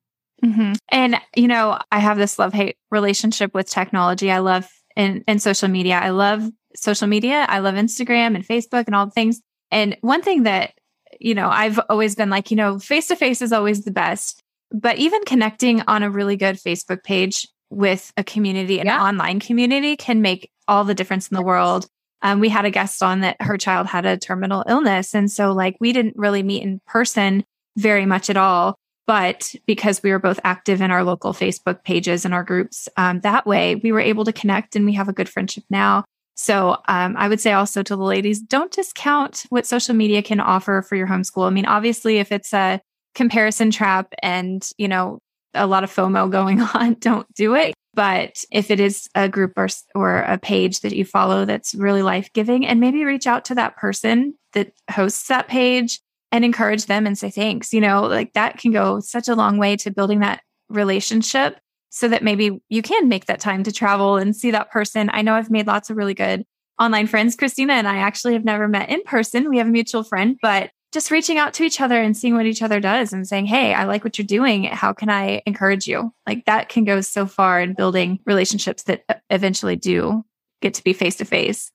Mm-hmm. 0.44 0.74
And, 0.90 1.22
you 1.36 1.48
know, 1.48 1.78
I 1.92 2.00
have 2.00 2.18
this 2.18 2.40
love 2.40 2.52
hate 2.52 2.78
relationship 2.90 3.54
with 3.54 3.70
technology. 3.70 4.32
I 4.32 4.40
love 4.40 4.68
in, 4.96 5.24
in 5.28 5.38
social 5.38 5.70
media. 5.70 6.00
I 6.00 6.10
love 6.10 6.50
social 6.76 7.08
media. 7.08 7.46
I 7.48 7.60
love 7.60 7.76
Instagram 7.76 8.34
and 8.34 8.46
Facebook 8.46 8.88
and 8.88 8.96
all 8.96 9.06
the 9.06 9.12
things. 9.12 9.40
And 9.70 9.96
one 10.02 10.24
thing 10.24 10.44
that, 10.44 10.74
you 11.20 11.36
know, 11.36 11.48
I've 11.48 11.80
always 11.90 12.16
been 12.16 12.32
like, 12.32 12.50
you 12.50 12.58
know, 12.58 12.80
face 12.80 13.08
to 13.10 13.16
face 13.16 13.44
is 13.44 13.54
always 13.54 13.84
the 13.84 13.92
best. 13.92 14.42
But 14.72 14.98
even 14.98 15.24
connecting 15.26 15.82
on 15.82 16.02
a 16.02 16.10
really 16.10 16.38
good 16.38 16.56
Facebook 16.56 17.04
page 17.04 17.48
with 17.70 18.12
a 18.18 18.24
community, 18.24 18.80
an 18.80 18.88
yeah. 18.88 19.04
online 19.04 19.40
community 19.40 19.96
can 19.96 20.24
make 20.24 20.50
all 20.68 20.84
the 20.84 20.96
difference 20.96 21.28
in 21.28 21.36
the 21.36 21.42
world. 21.42 21.88
Um, 22.22 22.40
we 22.40 22.50
had 22.50 22.66
a 22.66 22.72
guest 22.72 23.04
on 23.04 23.22
that 23.22 23.42
her 23.42 23.58
child 23.58 23.88
had 23.88 24.06
a 24.06 24.18
terminal 24.18 24.64
illness. 24.68 25.14
And 25.14 25.32
so, 25.32 25.52
like, 25.52 25.78
we 25.80 25.94
didn't 25.94 26.18
really 26.18 26.44
meet 26.44 26.64
in 26.64 26.82
person 26.88 27.44
very 27.78 28.06
much 28.06 28.30
at 28.30 28.38
all. 28.38 28.76
But 29.08 29.54
because 29.68 30.02
we 30.02 30.12
were 30.12 30.20
both 30.20 30.40
active 30.44 30.82
in 30.82 30.90
our 30.90 31.04
local 31.04 31.34
Facebook 31.34 31.84
pages 31.84 32.26
and 32.26 32.34
our 32.34 32.44
groups, 32.44 32.90
um, 32.98 33.20
that 33.20 33.46
way 33.46 33.76
we 33.76 33.92
were 33.92 34.00
able 34.00 34.26
to 34.26 34.34
connect 34.34 34.76
and 34.76 34.86
we 34.86 34.94
have 34.94 35.08
a 35.08 35.14
good 35.14 35.30
friendship 35.30 35.64
now. 35.70 36.06
So 36.36 36.78
um, 36.88 37.16
I 37.18 37.28
would 37.28 37.40
say 37.40 37.54
also 37.54 37.84
to 37.84 37.96
the 37.96 38.04
ladies, 38.04 38.42
don't 38.42 38.72
discount 38.72 39.46
what 39.50 39.66
social 39.66 39.96
media 39.96 40.22
can 40.22 40.40
offer 40.40 40.82
for 40.82 40.96
your 40.96 41.08
homeschool. 41.08 41.48
I 41.48 41.52
mean, 41.52 41.66
obviously, 41.66 42.18
if 42.18 42.32
it's 42.32 42.54
a 42.54 42.82
comparison 43.14 43.72
trap 43.72 44.14
and, 44.22 44.68
you 44.78 44.88
know, 44.88 45.20
a 45.54 45.68
lot 45.68 45.84
of 45.84 45.94
FOMO 45.94 46.30
going 46.32 46.62
on, 46.62 46.96
don't 46.96 47.32
do 47.36 47.56
it. 47.56 47.74
But 47.96 48.44
if 48.52 48.70
it 48.70 48.80
is 48.80 49.10
a 49.16 49.30
group 49.30 49.54
or, 49.56 49.70
or 49.96 50.20
a 50.20 50.38
page 50.38 50.82
that 50.82 50.96
you 50.96 51.06
follow 51.06 51.46
that's 51.46 51.74
really 51.74 52.02
life 52.02 52.32
giving, 52.34 52.66
and 52.66 52.80
maybe 52.80 53.06
reach 53.06 53.26
out 53.26 53.46
to 53.46 53.56
that 53.56 53.78
person 53.78 54.36
that 54.54 54.74
hosts 54.92 55.28
that 55.30 55.48
page 55.48 56.02
and 56.32 56.44
encourage 56.44 56.86
them 56.86 57.08
and 57.08 57.18
say 57.18 57.30
thanks, 57.30 57.74
you 57.74 57.82
know, 57.82 58.04
like 58.04 58.34
that 58.34 58.58
can 58.58 58.72
go 58.72 59.00
such 59.00 59.28
a 59.28 59.36
long 59.36 59.58
way 59.58 59.78
to 59.78 59.92
building 59.92 60.20
that 60.20 60.42
relationship 60.70 61.58
so 61.90 62.10
that 62.10 62.24
maybe 62.24 62.62
you 62.68 62.82
can 62.82 63.08
make 63.08 63.26
that 63.26 63.40
time 63.40 63.64
to 63.64 63.72
travel 63.72 64.18
and 64.18 64.36
see 64.36 64.52
that 64.52 64.70
person. 64.70 65.10
I 65.14 65.22
know 65.22 65.34
I've 65.34 65.50
made 65.50 65.68
lots 65.68 65.90
of 65.90 65.96
really 65.96 66.14
good 66.14 66.44
online 66.80 67.08
friends. 67.08 67.38
Christina 67.38 67.74
and 67.74 67.88
I 67.88 67.98
actually 67.98 68.34
have 68.34 68.44
never 68.44 68.68
met 68.68 68.90
in 68.90 69.02
person. 69.04 69.50
We 69.50 69.60
have 69.60 69.68
a 69.68 69.72
mutual 69.72 70.04
friend, 70.04 70.38
but 70.42 70.72
just 70.96 71.12
reaching 71.12 71.38
out 71.38 71.54
to 71.54 71.64
each 71.64 71.82
other 71.82 72.02
and 72.02 72.16
seeing 72.16 72.36
what 72.36 72.46
each 72.46 72.62
other 72.62 72.80
does 72.80 73.12
and 73.12 73.28
saying, 73.28 73.46
Hey, 73.46 73.74
I 73.74 73.84
like 73.84 74.06
what 74.06 74.18
you're 74.18 74.26
doing. 74.26 74.64
How 74.64 74.94
can 74.94 75.10
I 75.10 75.42
encourage 75.46 75.88
you? 75.88 76.14
Like 76.26 76.46
that 76.46 76.70
can 76.70 76.86
go 76.86 77.02
so 77.02 77.26
far 77.26 77.60
in 77.60 77.74
building 77.74 78.20
relationships 78.26 78.84
that 78.84 79.04
uh, 79.10 79.16
eventually 79.30 79.76
do 79.76 80.24
get 80.62 80.74
to 80.76 80.84
be 80.86 80.94
face 80.94 81.18
to 81.18 81.26
face. 81.26 81.70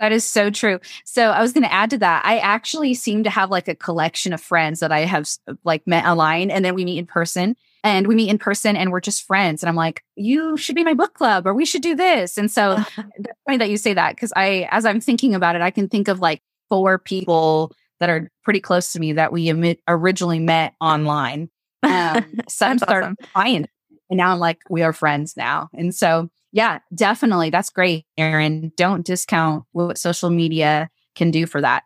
That 0.00 0.12
is 0.12 0.24
so 0.24 0.48
true. 0.48 0.80
So 1.04 1.30
I 1.30 1.42
was 1.42 1.52
going 1.52 1.64
to 1.64 1.72
add 1.72 1.90
to 1.90 1.98
that. 1.98 2.24
I 2.24 2.38
actually 2.38 2.94
seem 2.94 3.22
to 3.24 3.30
have 3.30 3.50
like 3.50 3.68
a 3.68 3.74
collection 3.74 4.32
of 4.32 4.40
friends 4.40 4.80
that 4.80 4.90
I 4.90 5.00
have 5.00 5.28
like 5.62 5.86
met 5.86 6.06
online 6.06 6.50
and 6.50 6.64
then 6.64 6.74
we 6.74 6.86
meet 6.86 6.98
in 6.98 7.06
person 7.06 7.56
and 7.84 8.06
we 8.06 8.14
meet 8.14 8.30
in 8.30 8.38
person 8.38 8.76
and 8.76 8.90
we're 8.90 9.00
just 9.00 9.26
friends. 9.26 9.62
And 9.62 9.68
I'm 9.68 9.76
like, 9.76 10.02
you 10.16 10.56
should 10.56 10.74
be 10.74 10.84
my 10.84 10.94
book 10.94 11.12
club 11.12 11.46
or 11.46 11.52
we 11.52 11.66
should 11.66 11.82
do 11.82 11.94
this. 11.94 12.38
And 12.38 12.50
so 12.50 12.76
that's 12.96 13.38
funny 13.44 13.58
that 13.58 13.68
you 13.68 13.76
say 13.76 13.92
that 13.92 14.16
because 14.16 14.32
I, 14.34 14.68
as 14.70 14.86
I'm 14.86 15.02
thinking 15.02 15.34
about 15.34 15.54
it, 15.54 15.60
I 15.60 15.70
can 15.70 15.90
think 15.90 16.08
of 16.08 16.18
like 16.18 16.40
four 16.70 16.98
people 16.98 17.70
that 18.04 18.10
are 18.10 18.30
pretty 18.42 18.60
close 18.60 18.92
to 18.92 19.00
me 19.00 19.14
that 19.14 19.32
we 19.32 19.50
originally 19.88 20.38
met 20.38 20.74
online. 20.80 21.48
Um, 21.84 22.24
some 22.48 22.78
started 22.78 23.14
awesome. 23.36 23.66
and 24.08 24.16
now 24.16 24.32
I'm 24.32 24.38
like, 24.38 24.58
we 24.70 24.82
are 24.82 24.94
friends 24.94 25.36
now. 25.36 25.68
And 25.74 25.94
so, 25.94 26.30
yeah, 26.50 26.78
definitely. 26.94 27.50
That's 27.50 27.68
great, 27.68 28.06
Erin. 28.16 28.72
Don't 28.78 29.04
discount 29.04 29.64
what 29.72 29.98
social 29.98 30.30
media 30.30 30.88
can 31.14 31.30
do 31.30 31.44
for 31.44 31.60
that. 31.60 31.82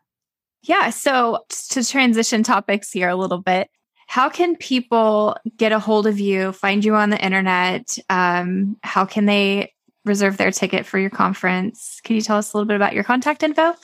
Yeah. 0.63 0.91
So 0.91 1.41
to 1.71 1.85
transition 1.85 2.45
topics 2.45 2.93
here 2.93 3.09
a 3.09 3.17
little 3.17 3.43
bit, 3.43 3.71
how 4.07 4.29
can 4.29 4.55
people 4.55 5.37
get 5.57 5.73
a 5.73 5.81
hold 5.81 6.07
of 6.07 6.21
you, 6.21 6.53
find 6.53 6.85
you 6.85 6.95
on 6.95 7.11
the 7.11 7.21
internet? 7.21 7.99
Um, 8.09 8.77
how 8.85 9.05
can 9.05 9.27
they 9.27 9.73
reserve 10.05 10.37
their 10.37 10.53
ticket 10.53 10.87
for 10.87 11.01
your 11.01 11.11
conference? 11.11 12.01
Can 12.05 12.15
you 12.15 12.23
tell 12.23 12.39
us 12.39 12.53
a 12.53 12.57
little 12.57 12.69
bit 12.69 12.77
about 12.77 12.95
your 12.95 13.03
contact 13.03 13.43
info? 13.43 13.75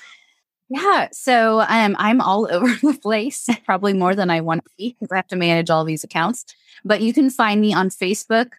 Yeah. 0.68 1.08
So 1.12 1.60
um, 1.60 1.94
I'm 1.98 2.20
all 2.20 2.48
over 2.50 2.74
the 2.82 2.98
place, 3.00 3.48
probably 3.64 3.92
more 3.92 4.14
than 4.14 4.30
I 4.30 4.40
want 4.40 4.64
to 4.64 4.70
be 4.76 4.96
because 4.98 5.12
I 5.12 5.16
have 5.16 5.28
to 5.28 5.36
manage 5.36 5.70
all 5.70 5.84
these 5.84 6.04
accounts. 6.04 6.44
But 6.84 7.00
you 7.00 7.12
can 7.12 7.30
find 7.30 7.60
me 7.60 7.72
on 7.72 7.88
Facebook 7.88 8.50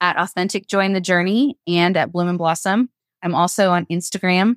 at 0.00 0.16
Authentic 0.16 0.66
Joy 0.66 0.84
in 0.84 0.92
the 0.92 1.00
Journey 1.00 1.56
and 1.66 1.96
at 1.96 2.12
Bloom 2.12 2.28
and 2.28 2.38
Blossom. 2.38 2.90
I'm 3.22 3.34
also 3.34 3.70
on 3.70 3.86
Instagram, 3.86 4.56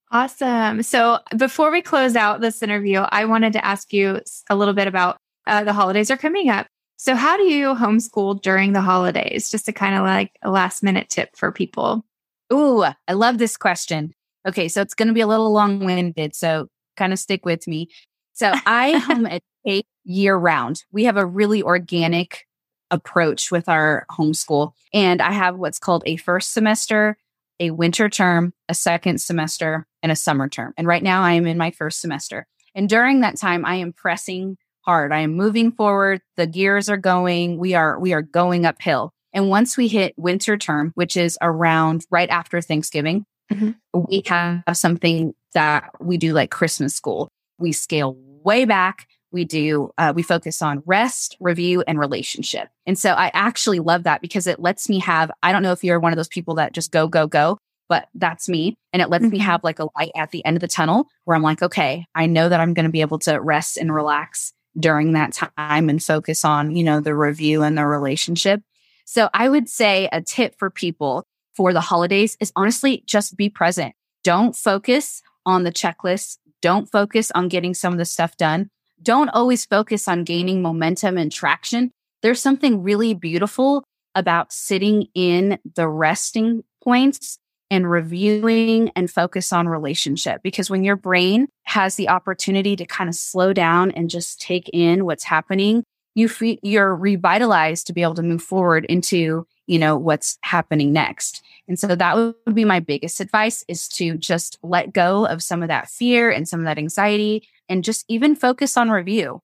Awesome. 0.10 0.82
So 0.84 1.20
before 1.38 1.70
we 1.70 1.82
close 1.82 2.15
out 2.15 2.41
this 2.41 2.63
interview, 2.63 3.00
I 3.00 3.26
wanted 3.26 3.54
to 3.54 3.65
ask 3.65 3.94
you 3.94 4.22
a 4.50 4.56
little 4.56 4.74
bit 4.74 4.88
about 4.88 5.17
uh, 5.48 5.63
the 5.63 5.74
holidays 5.74 6.10
are 6.10 6.17
coming 6.17 6.50
up. 6.50 6.67
So, 6.98 7.15
how 7.15 7.36
do 7.36 7.44
you 7.44 7.74
homeschool 7.74 8.44
during 8.44 8.74
the 8.74 8.82
holidays? 8.82 9.50
Just 9.50 9.67
a 9.67 9.74
kind 9.74 9.96
of 9.96 10.04
like 10.04 10.38
a 10.44 10.52
last 10.52 10.84
minute 10.84 11.10
tip 11.10 11.36
for 11.36 11.52
people. 11.52 12.06
Ooh, 12.54 12.84
I 12.84 13.13
love 13.13 13.39
this 13.39 13.58
question. 13.58 14.13
Okay, 14.48 14.67
so 14.67 14.84
it's 14.84 14.94
going 14.94 15.08
to 15.08 15.13
be 15.13 15.22
a 15.22 15.28
little 15.28 15.52
long 15.52 15.84
winded. 15.84 16.36
So, 16.36 16.67
kind 16.98 17.12
of 17.12 17.17
stick 17.17 17.44
with 17.44 17.67
me. 17.67 17.89
So, 18.34 18.54
I 18.67 19.00
homeschool 19.65 19.84
year 20.04 20.36
round. 20.36 20.84
We 20.91 21.06
have 21.06 21.17
a 21.17 21.26
really 21.26 21.63
organic 21.63 22.46
approach 22.91 23.51
with 23.51 23.67
our 23.67 24.06
homeschool. 24.12 24.73
And 24.93 25.21
I 25.21 25.32
have 25.32 25.58
what's 25.58 25.80
called 25.80 26.04
a 26.06 26.17
first 26.17 26.54
semester, 26.54 27.17
a 27.60 27.71
winter 27.71 28.10
term, 28.10 28.54
a 28.69 28.73
second 28.73 29.21
semester, 29.21 29.88
and 30.04 30.12
a 30.12 30.15
summer 30.15 30.47
term. 30.47 30.73
And 30.77 30.86
right 30.86 31.01
now 31.01 31.23
I 31.23 31.34
am 31.34 31.47
in 31.47 31.58
my 31.58 31.71
first 31.71 32.01
semester. 32.01 32.45
And 32.75 32.88
during 32.88 33.21
that 33.21 33.38
time, 33.38 33.65
I 33.65 33.75
am 33.75 33.93
pressing 33.93 34.58
hard. 34.82 35.12
I 35.12 35.19
am 35.19 35.34
moving 35.34 35.71
forward. 35.71 36.21
The 36.38 36.47
gears 36.47 36.89
are 36.89 36.97
going. 36.97 37.58
We 37.58 37.73
are 37.73 37.99
we 37.99 38.13
are 38.13 38.21
going 38.21 38.65
uphill. 38.65 39.13
And 39.34 39.49
once 39.49 39.77
we 39.77 39.88
hit 39.88 40.13
winter 40.17 40.58
term, 40.58 40.91
which 40.95 41.15
is 41.15 41.38
around 41.41 42.06
right 42.12 42.30
after 42.30 42.62
Thanksgiving, 42.62 43.25
mm-hmm. 43.51 43.71
we 43.93 44.23
have 44.27 44.63
something 44.73 45.34
that 45.54 45.89
we 45.99 46.17
do 46.17 46.34
like 46.34 46.51
Christmas 46.51 46.95
school. 46.95 47.30
We 47.58 47.71
scale 47.71 48.17
way 48.43 48.65
back. 48.65 49.08
We 49.32 49.46
do, 49.46 49.91
uh, 49.98 50.13
we 50.15 50.24
focus 50.24 50.62
on 50.62 50.84
rest, 50.86 51.38
review, 51.39 51.84
and 51.88 51.98
relationship. 52.00 52.70
And 52.86 52.98
so 52.98 53.12
I 53.12 53.32
actually 53.34 53.80
love 53.80 54.04
that 54.04 54.22
because 54.22 54.48
it 54.48 54.60
lets 54.60 54.89
me 54.89 55.00
have, 55.00 55.32
I 55.41 55.52
don't 55.52 55.63
know 55.63 55.72
if 55.72 55.84
you're 55.84 56.00
one 56.00 56.12
of 56.12 56.17
those 56.17 56.28
people 56.28 56.56
that 56.56 56.74
just 56.74 56.91
go, 56.91 57.08
go, 57.08 57.28
go, 57.28 57.58
but 57.88 58.08
that's 58.13 58.48
me. 58.48 58.76
And 58.94 59.02
it 59.02 59.10
lets 59.10 59.24
mm-hmm. 59.24 59.34
me 59.34 59.39
have 59.39 59.63
like 59.63 59.80
a 59.80 59.88
light 59.98 60.12
at 60.15 60.32
the 60.32 60.44
end 60.46 60.58
of 60.58 60.62
the 60.62 60.67
tunnel 60.67 61.08
where 61.26 61.36
I'm 61.36 61.44
like, 61.44 61.62
okay, 61.62 62.06
I 62.15 62.26
know 62.26 62.50
that 62.50 62.60
I'm 62.60 62.74
going 62.74 62.86
to 62.86 62.91
be 62.91 63.02
able 63.02 63.20
to 63.20 63.39
rest 63.39 63.78
and 63.78 63.94
relax 63.94 64.54
during 64.80 65.13
that 65.13 65.34
time 65.34 65.89
and 65.89 66.02
focus 66.02 66.46
on, 66.46 66.76
you 66.76 66.84
know, 66.84 67.02
the 67.02 67.13
review 67.13 67.63
and 67.63 67.78
the 67.78 67.86
relationship. 67.86 68.62
So 69.06 69.30
I 69.34 69.50
would 69.50 69.67
say 69.67 70.08
a 70.12 70.22
tip 70.22 70.56
for 70.58 70.70
people 70.70 71.26
for 71.54 71.74
the 71.74 71.82
holidays 71.82 72.38
is 72.39 72.54
honestly 72.56 73.04
just 73.06 73.36
be 73.36 73.50
present. 73.50 73.94
Don't 74.24 74.56
focus 74.56 75.22
on 75.46 75.63
the 75.63 75.72
checklist. 75.72 76.38
Don't 76.62 76.89
focus 76.89 77.32
on 77.32 77.50
getting 77.50 77.74
some 77.74 77.91
of 77.91 78.00
the 78.00 78.06
stuff 78.06 78.38
done. 78.38 78.70
Don't 79.02 79.30
always 79.30 79.66
focus 79.66 80.08
on 80.08 80.24
gaining 80.24 80.62
momentum 80.62 81.18
and 81.18 81.32
traction. 81.32 81.92
There's 82.22 82.42
something 82.42 82.84
really 82.84 83.14
beautiful 83.14 83.84
about 84.16 84.52
sitting 84.52 85.08
in 85.16 85.58
the 85.76 85.88
resting 85.88 86.64
points 86.84 87.38
and 87.70 87.90
reviewing 87.90 88.92
and 88.96 89.10
focus 89.10 89.54
on 89.54 89.68
relationship 89.68 90.42
because 90.44 90.70
when 90.70 90.84
your 90.84 90.98
brain 90.98 91.48
has 91.64 91.96
the 91.96 92.10
opportunity 92.10 92.76
to 92.76 92.86
kind 92.86 93.10
of 93.10 93.16
slow 93.16 93.54
down 93.54 93.92
and 93.92 94.10
just 94.10 94.42
take 94.42 94.70
in 94.74 95.06
what's 95.06 95.24
happening 95.24 95.84
you 96.14 96.28
feel 96.28 96.58
you're 96.62 96.94
revitalized 96.94 97.88
to 97.88 97.94
be 97.94 98.04
able 98.04 98.16
to 98.16 98.24
move 98.24 98.44
forward 98.44 98.86
into 98.86 99.46
you 99.67 99.80
know 99.80 99.97
what's 99.97 100.38
happening 100.41 100.91
next. 100.91 101.43
And 101.67 101.80
so 101.80 101.95
that 101.95 102.15
would 102.15 102.56
be 102.56 102.65
my 102.65 102.80
biggest 102.80 103.19
advice 103.19 103.63
is 103.67 103.88
to 103.89 104.17
just 104.17 104.58
let 104.63 104.93
go 104.93 105.26
of 105.26 105.43
some 105.43 105.62
of 105.62 105.69
that 105.69 105.89
fear 105.89 106.30
and 106.30 106.47
some 106.47 106.60
of 106.60 106.65
that 106.65 106.78
anxiety 106.78 107.47
and 107.69 107.84
just 107.84 108.06
even 108.08 108.36
focus 108.36 108.76
on 108.78 108.89
review. 108.89 109.41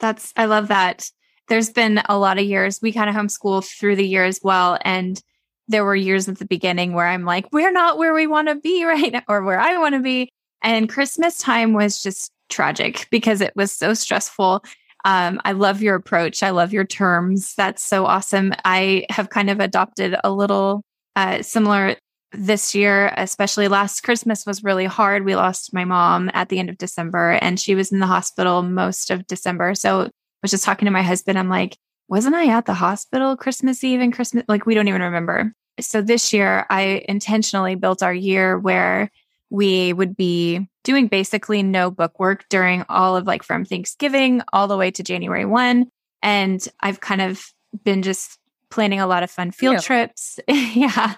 That's 0.00 0.32
i 0.36 0.44
love 0.44 0.68
that. 0.68 1.10
There's 1.48 1.70
been 1.70 2.00
a 2.08 2.18
lot 2.18 2.38
of 2.38 2.44
years 2.44 2.80
we 2.80 2.92
kind 2.92 3.10
of 3.10 3.16
homeschool 3.16 3.64
through 3.64 3.96
the 3.96 4.08
year 4.08 4.24
as 4.24 4.40
well 4.42 4.78
and 4.82 5.22
there 5.68 5.84
were 5.84 5.96
years 5.96 6.28
at 6.28 6.38
the 6.38 6.44
beginning 6.44 6.92
where 6.92 7.06
i'm 7.06 7.24
like 7.24 7.46
we're 7.52 7.72
not 7.72 7.98
where 7.98 8.14
we 8.14 8.26
want 8.26 8.48
to 8.48 8.54
be 8.54 8.84
right 8.86 9.12
now 9.12 9.22
or 9.28 9.42
where 9.42 9.60
i 9.60 9.78
want 9.78 9.94
to 9.94 10.00
be 10.00 10.30
and 10.62 10.88
christmas 10.88 11.38
time 11.38 11.72
was 11.72 12.02
just 12.02 12.30
tragic 12.48 13.06
because 13.10 13.40
it 13.40 13.54
was 13.56 13.72
so 13.72 13.94
stressful 13.94 14.62
um, 15.04 15.40
I 15.44 15.52
love 15.52 15.82
your 15.82 15.96
approach. 15.96 16.42
I 16.42 16.50
love 16.50 16.72
your 16.72 16.84
terms. 16.84 17.54
That's 17.54 17.82
so 17.82 18.06
awesome. 18.06 18.52
I 18.64 19.06
have 19.10 19.30
kind 19.30 19.50
of 19.50 19.60
adopted 19.60 20.16
a 20.24 20.30
little 20.30 20.82
uh, 21.14 21.42
similar 21.42 21.96
this 22.32 22.74
year, 22.74 23.12
especially 23.16 23.68
last 23.68 24.02
Christmas 24.02 24.44
was 24.44 24.64
really 24.64 24.86
hard. 24.86 25.24
We 25.24 25.36
lost 25.36 25.72
my 25.72 25.84
mom 25.84 26.30
at 26.34 26.48
the 26.48 26.58
end 26.58 26.68
of 26.68 26.78
December 26.78 27.38
and 27.40 27.60
she 27.60 27.74
was 27.74 27.92
in 27.92 28.00
the 28.00 28.06
hospital 28.06 28.62
most 28.62 29.10
of 29.10 29.26
December. 29.26 29.74
So 29.74 30.00
I 30.02 30.10
was 30.42 30.50
just 30.50 30.64
talking 30.64 30.86
to 30.86 30.90
my 30.90 31.02
husband. 31.02 31.38
I'm 31.38 31.48
like, 31.48 31.76
wasn't 32.08 32.34
I 32.34 32.48
at 32.48 32.66
the 32.66 32.74
hospital 32.74 33.36
Christmas 33.36 33.84
Eve 33.84 34.00
and 34.00 34.12
Christmas? 34.12 34.44
Like, 34.48 34.66
we 34.66 34.74
don't 34.74 34.88
even 34.88 35.02
remember. 35.02 35.52
So 35.80 36.02
this 36.02 36.32
year, 36.32 36.66
I 36.70 37.04
intentionally 37.08 37.76
built 37.76 38.02
our 38.02 38.14
year 38.14 38.58
where 38.58 39.10
we 39.54 39.92
would 39.92 40.16
be 40.16 40.68
doing 40.82 41.06
basically 41.06 41.62
no 41.62 41.88
book 41.88 42.18
work 42.18 42.44
during 42.50 42.84
all 42.88 43.16
of 43.16 43.24
like 43.24 43.44
from 43.44 43.64
Thanksgiving 43.64 44.42
all 44.52 44.66
the 44.66 44.76
way 44.76 44.90
to 44.90 45.04
January 45.04 45.44
1. 45.44 45.86
And 46.22 46.68
I've 46.80 46.98
kind 46.98 47.20
of 47.20 47.46
been 47.84 48.02
just 48.02 48.40
planning 48.68 48.98
a 48.98 49.06
lot 49.06 49.22
of 49.22 49.30
fun 49.30 49.52
field 49.52 49.74
yeah. 49.74 49.80
trips. 49.80 50.40
yeah. 50.48 51.14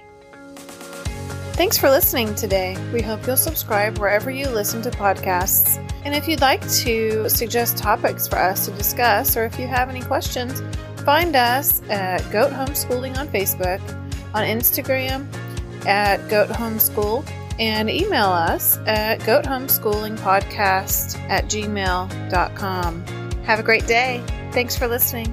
Thanks 1.55 1.79
for 1.79 1.89
listening 1.89 2.35
today. 2.35 2.77
We 2.93 3.01
hope 3.01 3.25
you'll 3.29 3.37
subscribe 3.37 3.99
wherever 3.99 4.29
you 4.29 4.49
listen 4.49 4.83
to 4.83 4.91
podcasts. 4.91 5.79
And 6.05 6.13
if 6.13 6.27
you'd 6.27 6.41
like 6.41 6.69
to 6.81 7.29
suggest 7.29 7.77
topics 7.77 8.27
for 8.27 8.39
us 8.39 8.67
to 8.67 8.73
discuss, 8.73 9.37
or 9.37 9.45
if 9.45 9.57
you 9.57 9.69
have 9.69 9.89
any 9.89 10.03
questions, 10.03 10.61
find 11.05 11.37
us 11.37 11.81
at 11.89 12.29
Goat 12.33 12.51
Homeschooling 12.51 13.17
on 13.19 13.29
Facebook, 13.29 13.81
on 14.35 14.45
Instagram 14.45 15.29
at 15.87 16.29
Goat 16.29 16.49
Homeschool, 16.49 17.25
and 17.61 17.89
email 17.89 18.27
us 18.27 18.77
at 18.87 19.21
goathomeschoolingpodcast 19.21 21.21
at 21.31 21.45
gmail.com. 21.45 23.05
Have 23.45 23.61
a 23.61 23.63
great 23.63 23.87
day. 23.87 24.25
Thanks 24.51 24.77
for 24.77 24.89
listening. 24.89 25.33